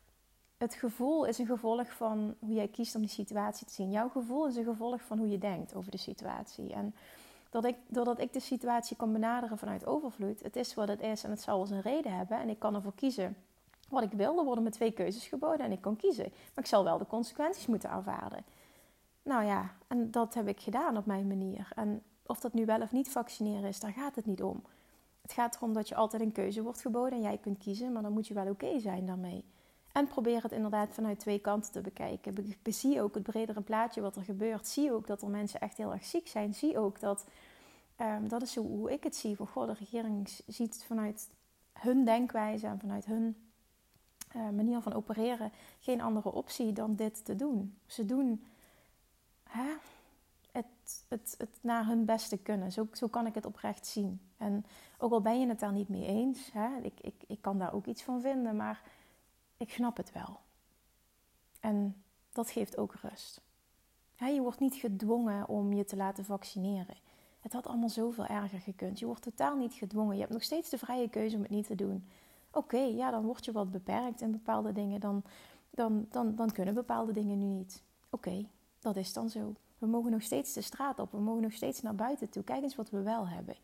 het 0.57 0.75
gevoel 0.75 1.25
is 1.25 1.39
een 1.39 1.47
gevolg 1.47 1.93
van 1.93 2.35
hoe 2.39 2.55
jij 2.55 2.69
kiest 2.69 2.95
om 2.95 3.01
die 3.01 3.11
situatie 3.11 3.67
te 3.67 3.73
zien. 3.73 3.91
Jouw 3.91 4.09
gevoel 4.09 4.47
is 4.47 4.57
een 4.57 4.65
gevolg 4.65 5.03
van 5.03 5.19
hoe 5.19 5.29
je 5.29 5.39
denkt 5.39 5.75
over 5.75 5.91
de 5.91 5.97
situatie. 5.97 6.73
En 6.73 6.95
dat 7.51 7.65
ik, 7.65 7.77
doordat 7.87 8.21
ik 8.21 8.33
de 8.33 8.41
situatie 8.41 8.97
kan 8.97 9.13
benaderen 9.13 9.59
vanuit 9.59 9.87
overvloed, 9.87 10.43
het 10.43 10.57
is 10.57 10.75
wat 10.75 10.89
het 10.89 11.01
is 11.01 11.25
en 11.25 11.31
het 11.31 11.41
zal 11.41 11.57
wel 11.57 11.67
zijn 11.67 11.81
reden 11.81 12.17
hebben. 12.17 12.41
En 12.41 12.49
ik 12.49 12.59
kan 12.59 12.75
ervoor 12.75 12.95
kiezen 12.95 13.37
wat 13.95 14.03
ik 14.03 14.13
wil. 14.13 14.39
Er 14.39 14.45
worden 14.45 14.65
me 14.65 14.71
twee 14.71 14.93
keuzes 14.93 15.27
geboden 15.27 15.67
en 15.67 15.73
ik 15.73 15.81
kan 15.81 15.97
kiezen. 15.97 16.29
Maar 16.29 16.65
ik 16.65 16.67
zal 16.67 16.85
wel 16.85 16.99
de 16.99 17.07
consequenties 17.07 17.67
moeten 17.67 17.91
aanvaarden. 17.91 18.45
Nou 19.23 19.45
ja, 19.45 19.71
en 19.87 20.11
dat 20.11 20.35
heb 20.35 20.49
ik 20.49 20.61
gedaan 20.61 20.97
op 20.97 21.07
mijn 21.07 21.27
manier. 21.27 21.69
En 21.75 22.03
of 22.27 22.41
dat 22.41 22.53
nu 22.53 22.65
wel 22.65 22.81
of 22.81 22.93
niet 22.93 23.11
vaccineren 23.11 23.69
is, 23.69 23.81
daar 23.81 23.93
gaat 23.93 24.15
het 24.15 24.27
niet 24.27 24.43
om. 24.43 24.63
Het 25.23 25.33
gaat 25.33 25.57
erom 25.57 25.73
dat 25.73 25.89
je 25.89 25.95
altijd 25.95 26.23
een 26.23 26.33
keuze 26.33 26.63
wordt 26.63 26.81
geboden 26.81 27.13
en 27.13 27.23
jij 27.23 27.39
kunt 27.39 27.59
kiezen, 27.59 27.93
maar 27.93 28.03
dan 28.03 28.13
moet 28.13 28.27
je 28.27 28.35
wel 28.35 28.49
oké 28.49 28.81
zijn 28.81 29.07
daarmee. 29.07 29.45
En 29.93 30.07
probeer 30.07 30.43
het 30.43 30.53
inderdaad 30.53 30.95
vanuit 30.95 31.19
twee 31.19 31.39
kanten 31.39 31.73
te 31.73 31.81
bekijken. 31.81 32.35
Be 32.63 32.71
zie 32.71 33.03
ook 33.03 33.15
het 33.15 33.23
bredere 33.23 33.61
plaatje 33.61 34.01
wat 34.01 34.17
er 34.17 34.23
gebeurt. 34.23 34.67
Zie 34.67 34.93
ook 34.93 35.07
dat 35.07 35.23
er 35.23 35.29
mensen 35.29 35.61
echt 35.61 35.77
heel 35.77 35.93
erg 35.93 36.05
ziek 36.05 36.29
zijn. 36.29 36.55
Zie 36.55 36.79
ook 36.79 37.01
dat, 37.01 37.25
um, 38.01 38.29
dat 38.29 38.43
is 38.43 38.57
hoe 38.57 38.93
ik 38.93 39.05
het 39.05 39.17
zie. 39.17 39.37
Van, 39.37 39.47
goh, 39.47 39.67
de 39.67 39.73
regering 39.73 40.29
ziet 40.47 40.75
het 40.75 40.85
vanuit 40.85 41.31
hun 41.73 42.05
denkwijze 42.05 42.67
en 42.67 42.79
vanuit 42.79 43.05
hun 43.05 43.37
manier 44.35 44.81
van 44.81 44.93
opereren 44.93 45.53
geen 45.81 46.01
andere 46.01 46.33
optie 46.33 46.73
dan 46.73 46.95
dit 46.95 47.25
te 47.25 47.37
doen. 47.37 47.79
Ze 47.87 48.05
doen 48.05 48.45
hè, 49.43 49.73
het, 50.53 51.05
het, 51.09 51.35
het 51.39 51.59
naar 51.61 51.87
hun 51.87 52.05
beste 52.05 52.37
kunnen. 52.37 52.73
Zo, 52.73 52.89
zo 52.93 53.09
kan 53.09 53.27
ik 53.27 53.35
het 53.35 53.47
oprecht 53.47 53.87
zien. 53.87 54.21
En 54.37 54.67
ook 54.99 55.13
al 55.13 55.21
ben 55.21 55.41
je 55.41 55.47
het 55.47 55.61
daar 55.61 55.73
niet 55.73 55.89
mee 55.89 56.07
eens, 56.07 56.53
hè, 56.53 56.69
ik, 56.83 57.01
ik, 57.01 57.15
ik 57.27 57.41
kan 57.41 57.59
daar 57.59 57.73
ook 57.75 57.87
iets 57.87 58.03
van 58.03 58.21
vinden, 58.21 58.57
maar 58.57 58.83
ik 59.57 59.71
snap 59.71 59.97
het 59.97 60.13
wel. 60.13 60.41
En 61.61 62.03
dat 62.33 62.51
geeft 62.51 62.79
ook 62.79 62.95
rust. 62.95 63.41
Hè, 64.17 64.27
je 64.27 64.41
wordt 64.41 64.61
niet 64.61 64.75
gedwongen 64.75 65.49
om 65.49 65.73
je 65.73 65.85
te 65.85 65.97
laten 65.97 66.25
vaccineren. 66.25 66.97
Het 67.41 67.53
had 67.53 67.67
allemaal 67.67 67.89
zoveel 67.89 68.27
erger 68.27 68.61
gekund. 68.61 68.99
Je 68.99 69.07
wordt 69.07 69.23
totaal 69.23 69.57
niet 69.57 69.73
gedwongen. 69.73 70.15
Je 70.15 70.21
hebt 70.21 70.33
nog 70.33 70.43
steeds 70.43 70.71
de 70.71 70.79
vrije 70.79 71.09
keuze 71.09 71.37
om 71.37 71.43
het 71.43 71.51
niet 71.51 71.67
te 71.67 71.75
doen. 71.75 72.09
Oké, 72.55 72.79
ja, 72.79 73.11
dan 73.11 73.25
word 73.25 73.45
je 73.45 73.53
wat 73.53 73.71
beperkt 73.71 74.21
in 74.21 74.31
bepaalde 74.31 74.73
dingen. 74.73 75.01
Dan, 75.01 75.23
dan, 75.71 76.07
dan, 76.11 76.35
dan 76.35 76.53
kunnen 76.53 76.75
bepaalde 76.75 77.13
dingen 77.13 77.39
nu 77.39 77.47
niet. 77.47 77.83
Oké, 78.11 78.47
dat 78.79 78.97
is 78.97 79.13
dan 79.13 79.31
zo. 79.31 79.55
We 79.79 79.87
mogen 79.87 80.11
nog 80.11 80.23
steeds 80.23 80.53
de 80.53 80.61
straat 80.61 80.99
op. 80.99 81.13
We 81.13 81.19
mogen 81.19 81.43
nog 81.43 81.53
steeds 81.53 81.83
naar 81.83 81.95
buiten 81.95 82.29
toe. 82.29 82.43
Kijk 82.43 82.63
eens 82.63 82.77
wat 82.77 82.91
we 82.91 83.03
wel 83.03 83.29
hebben. 83.29 83.55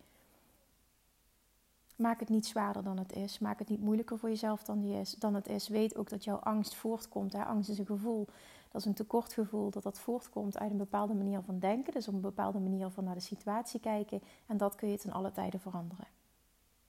Maak 1.97 2.21
het 2.21 2.29
niet 2.29 2.47
zwaarder 2.47 2.83
dan 2.83 2.99
het 2.99 3.13
is. 3.13 3.39
Maak 3.39 3.59
het 3.59 3.69
niet 3.69 3.81
moeilijker 3.81 4.19
voor 4.19 4.29
jezelf 4.29 4.63
dan, 4.63 4.81
die 4.81 4.95
is, 4.95 5.15
dan 5.15 5.35
het 5.35 5.49
is. 5.49 5.69
Weet 5.69 5.97
ook 5.97 6.09
dat 6.09 6.25
jouw 6.25 6.37
angst 6.37 6.75
voortkomt. 6.75 7.35
Angst 7.35 7.71
is 7.71 7.79
een 7.79 7.87
gevoel. 7.87 8.27
Dat 8.71 8.81
is 8.81 8.87
een 8.87 8.95
tekortgevoel. 8.95 9.71
Dat 9.71 9.83
dat 9.83 9.99
voortkomt 9.99 10.59
uit 10.59 10.71
een 10.71 10.77
bepaalde 10.77 11.15
manier 11.15 11.43
van 11.43 11.59
denken. 11.59 11.93
Dus 11.93 12.09
op 12.09 12.15
een 12.15 12.21
bepaalde 12.21 12.59
manier 12.59 12.91
van 12.91 13.05
naar 13.05 13.15
de 13.15 13.21
situatie 13.21 13.81
kijken. 13.81 14.23
En 14.47 14.57
dat 14.57 14.75
kun 14.75 14.89
je 14.89 14.99
ten 14.99 15.13
alle 15.13 15.33
tijden 15.33 15.61
veranderen. 15.61 16.07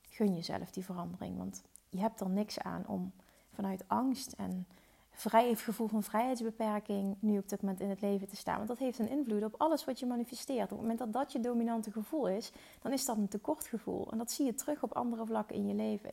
Gun 0.10 0.36
jezelf 0.36 0.72
die 0.72 0.86
verandering. 0.86 1.38
Want 1.38 1.63
je 1.91 2.00
hebt 2.00 2.19
er 2.19 2.29
niks 2.29 2.60
aan 2.60 2.88
om 2.88 3.12
vanuit 3.53 3.83
angst 3.88 4.31
en 4.31 4.67
vrij, 5.12 5.50
het 5.50 5.60
gevoel 5.60 5.88
van 5.88 6.03
vrijheidsbeperking 6.03 7.15
nu 7.19 7.38
op 7.38 7.50
dit 7.50 7.62
moment 7.62 7.79
in 7.79 7.89
het 7.89 8.01
leven 8.01 8.27
te 8.27 8.36
staan. 8.36 8.55
Want 8.55 8.67
dat 8.67 8.77
heeft 8.77 9.00
een 9.00 9.10
invloed 9.10 9.43
op 9.43 9.55
alles 9.57 9.86
wat 9.86 10.00
je 10.00 10.05
manifesteert. 10.05 10.63
Op 10.63 10.69
het 10.69 10.79
moment 10.79 11.00
dat 11.00 11.13
dat 11.13 11.31
je 11.31 11.39
dominante 11.39 11.91
gevoel 11.91 12.27
is, 12.27 12.51
dan 12.81 12.91
is 12.91 13.05
dat 13.05 13.17
een 13.17 13.27
tekortgevoel. 13.27 14.12
En 14.12 14.17
dat 14.17 14.31
zie 14.31 14.45
je 14.45 14.53
terug 14.53 14.83
op 14.83 14.93
andere 14.93 15.25
vlakken 15.25 15.55
in 15.55 15.67
je 15.67 15.74
leven. 15.74 16.12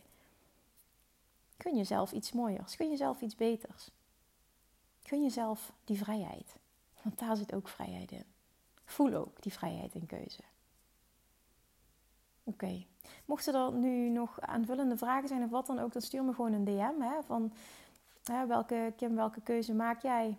Kun 1.56 1.76
jezelf 1.76 2.12
iets 2.12 2.32
mooiers, 2.32 2.76
kun 2.76 2.90
jezelf 2.90 3.20
iets 3.20 3.35
beters. 3.35 3.90
Kun 5.02 5.23
jezelf 5.23 5.73
die 5.85 5.99
vrijheid. 5.99 6.56
Want 7.02 7.18
daar 7.18 7.37
zit 7.37 7.54
ook 7.54 7.68
vrijheid 7.68 8.12
in. 8.12 8.25
Voel 8.85 9.14
ook 9.14 9.42
die 9.42 9.52
vrijheid 9.52 9.94
in 9.94 10.06
keuze. 10.06 10.40
Oké. 12.49 12.85
Mochten 13.25 13.55
er 13.55 13.73
nu 13.73 14.09
nog 14.09 14.40
aanvullende 14.40 14.97
vragen 14.97 15.28
zijn 15.28 15.43
of 15.43 15.50
wat 15.50 15.67
dan 15.67 15.78
ook, 15.78 15.93
dan 15.93 16.02
stuur 16.02 16.25
me 16.25 16.35
gewoon 16.35 16.52
een 16.52 16.64
DM. 16.64 17.00
Hè, 17.00 17.23
van 17.26 17.52
welke, 18.49 18.93
Kim, 18.97 19.14
welke 19.14 19.40
keuze 19.40 19.75
maak 19.75 20.02
jij? 20.02 20.37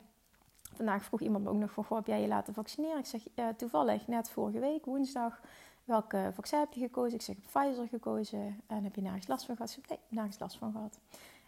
Vandaag 0.74 1.04
vroeg 1.04 1.22
iemand 1.22 1.44
me 1.44 1.50
ook 1.50 1.58
nog 1.58 1.72
van, 1.72 1.84
goh, 1.84 1.98
heb 1.98 2.08
jij 2.08 2.22
je 2.22 2.28
laten 2.28 2.54
vaccineren? 2.54 3.00
Ik 3.00 3.06
zeg, 3.06 3.22
toevallig, 3.58 4.08
net 4.08 4.30
vorige 4.30 4.60
week, 4.60 4.86
woensdag, 4.86 5.42
welke 5.84 6.32
vaccin 6.34 6.60
heb 6.60 6.74
je 6.74 6.80
gekozen? 6.80 7.14
Ik 7.14 7.22
zeg, 7.22 7.36
heb 7.36 7.46
Pfizer 7.46 7.88
gekozen. 7.88 8.62
En 8.68 8.84
heb 8.84 8.96
je 8.96 9.02
nergens 9.02 9.28
last 9.28 9.46
van 9.46 9.56
gehad? 9.56 9.78
Nee, 9.90 10.00
nergens 10.08 10.40
last 10.40 10.58
van 10.58 10.72
gehad. 10.72 11.00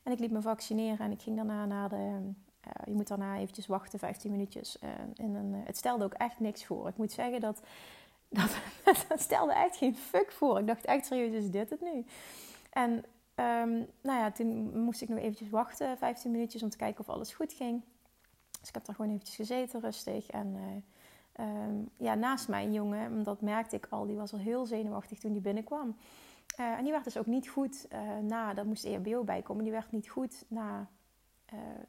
En 0.03 0.11
ik 0.11 0.19
liet 0.19 0.31
me 0.31 0.41
vaccineren 0.41 1.05
en 1.05 1.11
ik 1.11 1.21
ging 1.21 1.35
daarna 1.35 1.65
naar 1.65 1.89
de... 1.89 2.19
Uh, 2.67 2.85
je 2.85 2.93
moet 2.93 3.07
daarna 3.07 3.37
eventjes 3.37 3.67
wachten, 3.67 3.99
15 3.99 4.31
minuutjes. 4.31 4.77
Uh, 4.83 4.89
een, 5.15 5.53
het 5.65 5.77
stelde 5.77 6.03
ook 6.03 6.13
echt 6.13 6.39
niks 6.39 6.65
voor. 6.65 6.87
Ik 6.87 6.97
moet 6.97 7.11
zeggen 7.11 7.39
dat, 7.39 7.61
dat, 8.83 9.05
dat 9.07 9.21
stelde 9.21 9.53
echt 9.53 9.77
geen 9.77 9.95
fuck 9.95 10.31
voor. 10.31 10.59
Ik 10.59 10.67
dacht 10.67 10.85
echt 10.85 11.05
serieus, 11.05 11.43
is 11.43 11.51
dit 11.51 11.69
het 11.69 11.81
nu? 11.81 12.05
En 12.69 13.05
Um, 13.41 13.87
nou 14.01 14.19
ja, 14.19 14.31
toen 14.31 14.79
moest 14.79 15.01
ik 15.01 15.09
nog 15.09 15.17
eventjes 15.17 15.49
wachten, 15.49 15.97
15 15.97 16.31
minuutjes, 16.31 16.63
om 16.63 16.69
te 16.69 16.77
kijken 16.77 16.99
of 16.99 17.09
alles 17.09 17.33
goed 17.33 17.53
ging. 17.53 17.81
Dus 18.59 18.67
ik 18.67 18.73
heb 18.73 18.85
daar 18.85 18.95
gewoon 18.95 19.11
eventjes 19.11 19.35
gezeten, 19.35 19.81
rustig. 19.81 20.29
En 20.29 20.55
uh, 21.39 21.45
um, 21.45 21.89
ja, 21.97 22.15
naast 22.15 22.47
mij 22.47 22.63
een 22.63 22.73
jongen, 22.73 23.23
dat 23.23 23.41
merkte 23.41 23.75
ik 23.75 23.87
al, 23.89 24.05
die 24.05 24.15
was 24.15 24.33
al 24.33 24.39
heel 24.39 24.65
zenuwachtig 24.65 25.19
toen 25.19 25.31
die 25.31 25.41
binnenkwam. 25.41 25.95
Uh, 26.59 26.77
en 26.77 26.83
die 26.83 26.91
werd 26.91 27.03
dus 27.03 27.17
ook 27.17 27.25
niet 27.25 27.49
goed 27.49 27.85
uh, 27.93 28.17
na, 28.17 28.53
daar 28.53 28.65
moest 28.65 28.85
EHBO 28.85 29.23
bij 29.23 29.41
komen, 29.41 29.63
die 29.63 29.73
werd 29.73 29.91
niet 29.91 30.09
goed 30.09 30.45
na, 30.47 30.87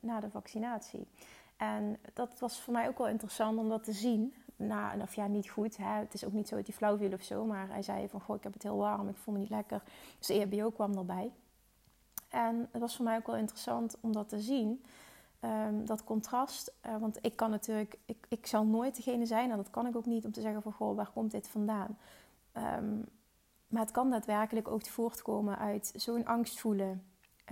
na 0.01 0.21
de 0.21 0.31
vaccinatie. 0.31 1.09
En 1.57 1.99
dat 2.13 2.41
was 2.41 2.61
voor 2.61 2.73
mij 2.73 2.89
ook 2.89 2.99
wel 2.99 3.09
interessant 3.09 3.59
om 3.59 3.69
dat 3.69 3.85
te 3.85 3.93
zien 3.93 4.35
na, 4.67 4.95
of 5.01 5.15
ja, 5.15 5.27
niet 5.27 5.51
goed. 5.51 5.77
Hè. 5.77 5.99
Het 5.99 6.15
is 6.15 6.25
ook 6.25 6.33
niet 6.33 6.49
zo 6.49 6.57
dat 6.57 6.67
hij 6.67 6.77
flauw 6.77 6.97
viel 6.97 7.13
of 7.13 7.23
zo. 7.23 7.45
Maar 7.45 7.69
hij 7.69 7.83
zei 7.83 8.09
van, 8.09 8.21
goh, 8.21 8.37
ik 8.37 8.43
heb 8.43 8.53
het 8.53 8.63
heel 8.63 8.77
warm, 8.77 9.09
ik 9.09 9.17
voel 9.17 9.35
me 9.35 9.41
niet 9.41 9.51
lekker. 9.51 9.83
Dus 10.19 10.29
EHBO 10.29 10.71
kwam 10.71 10.97
erbij. 10.97 11.33
En 12.29 12.69
het 12.71 12.81
was 12.81 12.97
voor 12.97 13.05
mij 13.05 13.17
ook 13.17 13.27
wel 13.27 13.37
interessant 13.37 13.97
om 14.01 14.13
dat 14.13 14.29
te 14.29 14.41
zien. 14.41 14.85
Um, 15.41 15.87
dat 15.87 16.05
contrast. 16.05 16.73
Uh, 16.87 16.97
want 16.97 17.19
ik 17.21 17.37
kan 17.37 17.51
natuurlijk, 17.51 17.99
ik, 18.05 18.27
ik 18.29 18.47
zal 18.47 18.65
nooit 18.65 18.97
degene 18.97 19.27
zijn, 19.27 19.51
en 19.51 19.57
dat 19.57 19.71
kan 19.71 19.87
ik 19.87 19.97
ook 19.97 20.07
niet, 20.07 20.25
om 20.25 20.33
te 20.33 20.41
zeggen 20.41 20.63
van, 20.63 20.73
goh, 20.73 20.97
waar 20.97 21.11
komt 21.15 21.31
dit 21.31 21.49
vandaan? 21.49 21.99
Um, 22.57 23.05
maar 23.67 23.83
het 23.83 23.91
kan 23.91 24.11
daadwerkelijk 24.11 24.69
ook 24.69 24.87
voortkomen 24.87 25.59
uit 25.59 25.93
zo'n 25.97 26.27
angst 26.27 26.61
voelen 26.61 27.03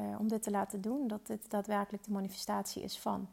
uh, 0.00 0.20
om 0.20 0.28
dit 0.28 0.42
te 0.42 0.50
laten 0.50 0.80
doen, 0.80 1.08
dat 1.08 1.26
dit 1.26 1.50
daadwerkelijk 1.50 2.04
de 2.04 2.12
manifestatie 2.12 2.82
is 2.82 2.98
van 2.98 3.28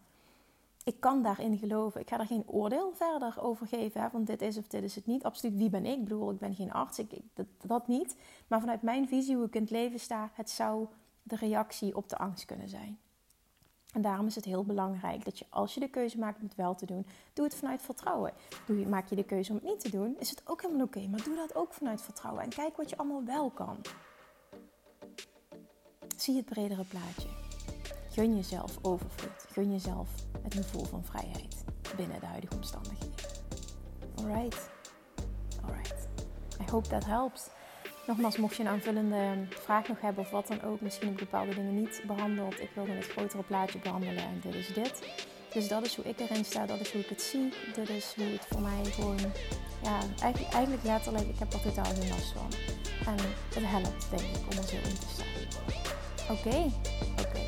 ik 0.88 1.00
kan 1.00 1.23
daarin 1.23 1.58
geloven. 1.58 2.02
Ik 2.02 2.10
ga 2.10 2.19
er 2.19 2.26
geen 2.26 2.43
oordeel 2.45 2.91
verder 2.95 3.41
over 3.41 3.67
geven. 3.67 4.02
Hè, 4.02 4.10
van 4.10 4.23
dit 4.23 4.41
is 4.41 4.58
of 4.58 4.67
dit 4.67 4.84
is 4.84 4.95
het 4.95 5.06
niet. 5.06 5.23
Absoluut, 5.23 5.58
wie 5.58 5.69
ben 5.69 5.86
ik? 5.86 5.97
Ik 5.97 6.04
bedoel, 6.04 6.32
ik 6.32 6.39
ben 6.39 6.56
geen 6.56 6.71
arts. 6.71 7.00
Ik, 7.00 7.12
dat, 7.34 7.45
dat 7.62 7.88
niet. 7.88 8.15
Maar 8.47 8.60
vanuit 8.60 8.82
mijn 8.82 9.08
visie, 9.08 9.36
hoe 9.36 9.45
ik 9.45 9.56
in 9.56 9.62
het 9.62 9.71
leven 9.71 10.00
sta, 10.00 10.30
het 10.34 10.50
zou 10.50 10.88
de 11.23 11.36
reactie 11.36 11.95
op 11.95 12.10
de 12.10 12.17
angst 12.17 12.45
kunnen 12.45 12.69
zijn. 12.69 13.00
En 13.93 14.02
daarom 14.02 14.26
is 14.26 14.36
het 14.36 14.45
heel 14.45 14.63
belangrijk 14.63 15.26
dat 15.26 15.39
je 15.39 15.45
als 15.50 15.73
je 15.73 15.80
de 15.80 15.89
keuze 15.89 16.19
maakt 16.19 16.39
om 16.39 16.45
het 16.45 16.56
wel 16.56 16.76
te 16.76 16.86
doen, 16.86 17.06
doe 17.34 17.45
het 17.45 17.56
vanuit 17.56 17.82
vertrouwen. 17.82 18.34
Doe 18.65 18.80
je, 18.80 18.88
maak 18.88 19.08
je 19.08 19.15
de 19.15 19.23
keuze 19.23 19.52
om 19.52 19.58
het 19.58 19.65
niet 19.65 19.80
te 19.80 19.91
doen, 19.91 20.15
is 20.19 20.30
het 20.30 20.41
ook 20.45 20.62
helemaal 20.62 20.86
oké. 20.86 21.08
maar 21.08 21.23
doe 21.23 21.36
dat 21.36 21.56
ook 21.56 21.73
vanuit 21.73 22.02
vertrouwen. 22.02 22.43
En 22.43 22.50
kijk 22.50 22.78
wat 22.78 22.89
je 22.89 22.97
allemaal 22.97 23.23
wel 23.23 23.50
kan. 23.50 23.78
Zie 26.17 26.36
het 26.36 26.45
bredere 26.45 26.84
plaatje. 26.84 27.47
Gun 28.18 28.36
jezelf 28.36 28.78
overvloed. 28.82 29.46
Gun 29.52 29.72
jezelf 29.72 30.10
het 30.44 30.54
gevoel 30.54 30.84
van 30.84 31.04
vrijheid 31.06 31.64
binnen 31.96 32.20
de 32.20 32.26
huidige 32.26 32.56
omstandigheden. 32.56 33.16
Alright. 34.16 34.70
Alright. 35.66 36.08
I 36.62 36.72
hope 36.72 36.88
that 36.88 37.06
helps. 37.06 37.50
Nogmaals, 38.08 38.38
mocht 38.38 38.56
je 38.56 38.64
een 38.64 38.70
aanvullende 38.70 39.46
vraag 39.50 39.88
nog 39.88 40.02
hebben 40.02 40.24
of 40.24 40.30
wat 40.30 40.48
dan 40.48 40.62
ook, 40.62 40.82
misschien 40.82 41.08
heb 41.08 41.20
ik 41.20 41.30
bepaalde 41.30 41.56
dingen 41.56 41.76
niet 41.76 42.04
behandeld. 42.08 42.60
Ik 42.60 42.70
wilde 42.76 42.92
het 42.92 43.08
grotere 43.08 43.44
plaatje 43.44 43.80
behandelen 43.80 44.24
en 44.24 44.40
dit 44.42 44.56
is 44.56 44.74
dit. 44.74 45.08
Dus 45.54 45.68
dat 45.68 45.86
is 45.86 45.96
hoe 45.96 46.06
ik 46.06 46.20
erin 46.20 46.46
sta, 46.46 46.66
dat 46.66 46.80
is 46.80 46.92
hoe 46.92 47.02
ik 47.02 47.10
het 47.10 47.22
zie. 47.22 47.54
Dit 47.74 47.90
is 47.90 48.14
hoe 48.16 48.26
het 48.26 48.46
voor 48.50 48.62
mij 48.62 48.86
gewoon, 48.86 49.20
ja, 49.84 50.00
eigenlijk, 50.22 50.54
eigenlijk 50.54 50.84
letterlijk, 50.84 51.28
ik 51.28 51.40
heb 51.40 51.54
er 51.54 51.62
totaal 51.62 51.86
geen 51.86 52.10
last 52.10 52.32
van. 52.32 52.52
En 53.06 53.20
het 53.54 53.66
helpt, 53.66 54.10
denk 54.10 54.22
ik, 54.22 54.52
om 54.52 54.58
er 54.58 54.64
zo 54.64 54.76
in 54.76 55.00
te 55.00 55.08
staan. 55.08 56.36
Oké, 56.38 56.72
oké. 57.22 57.47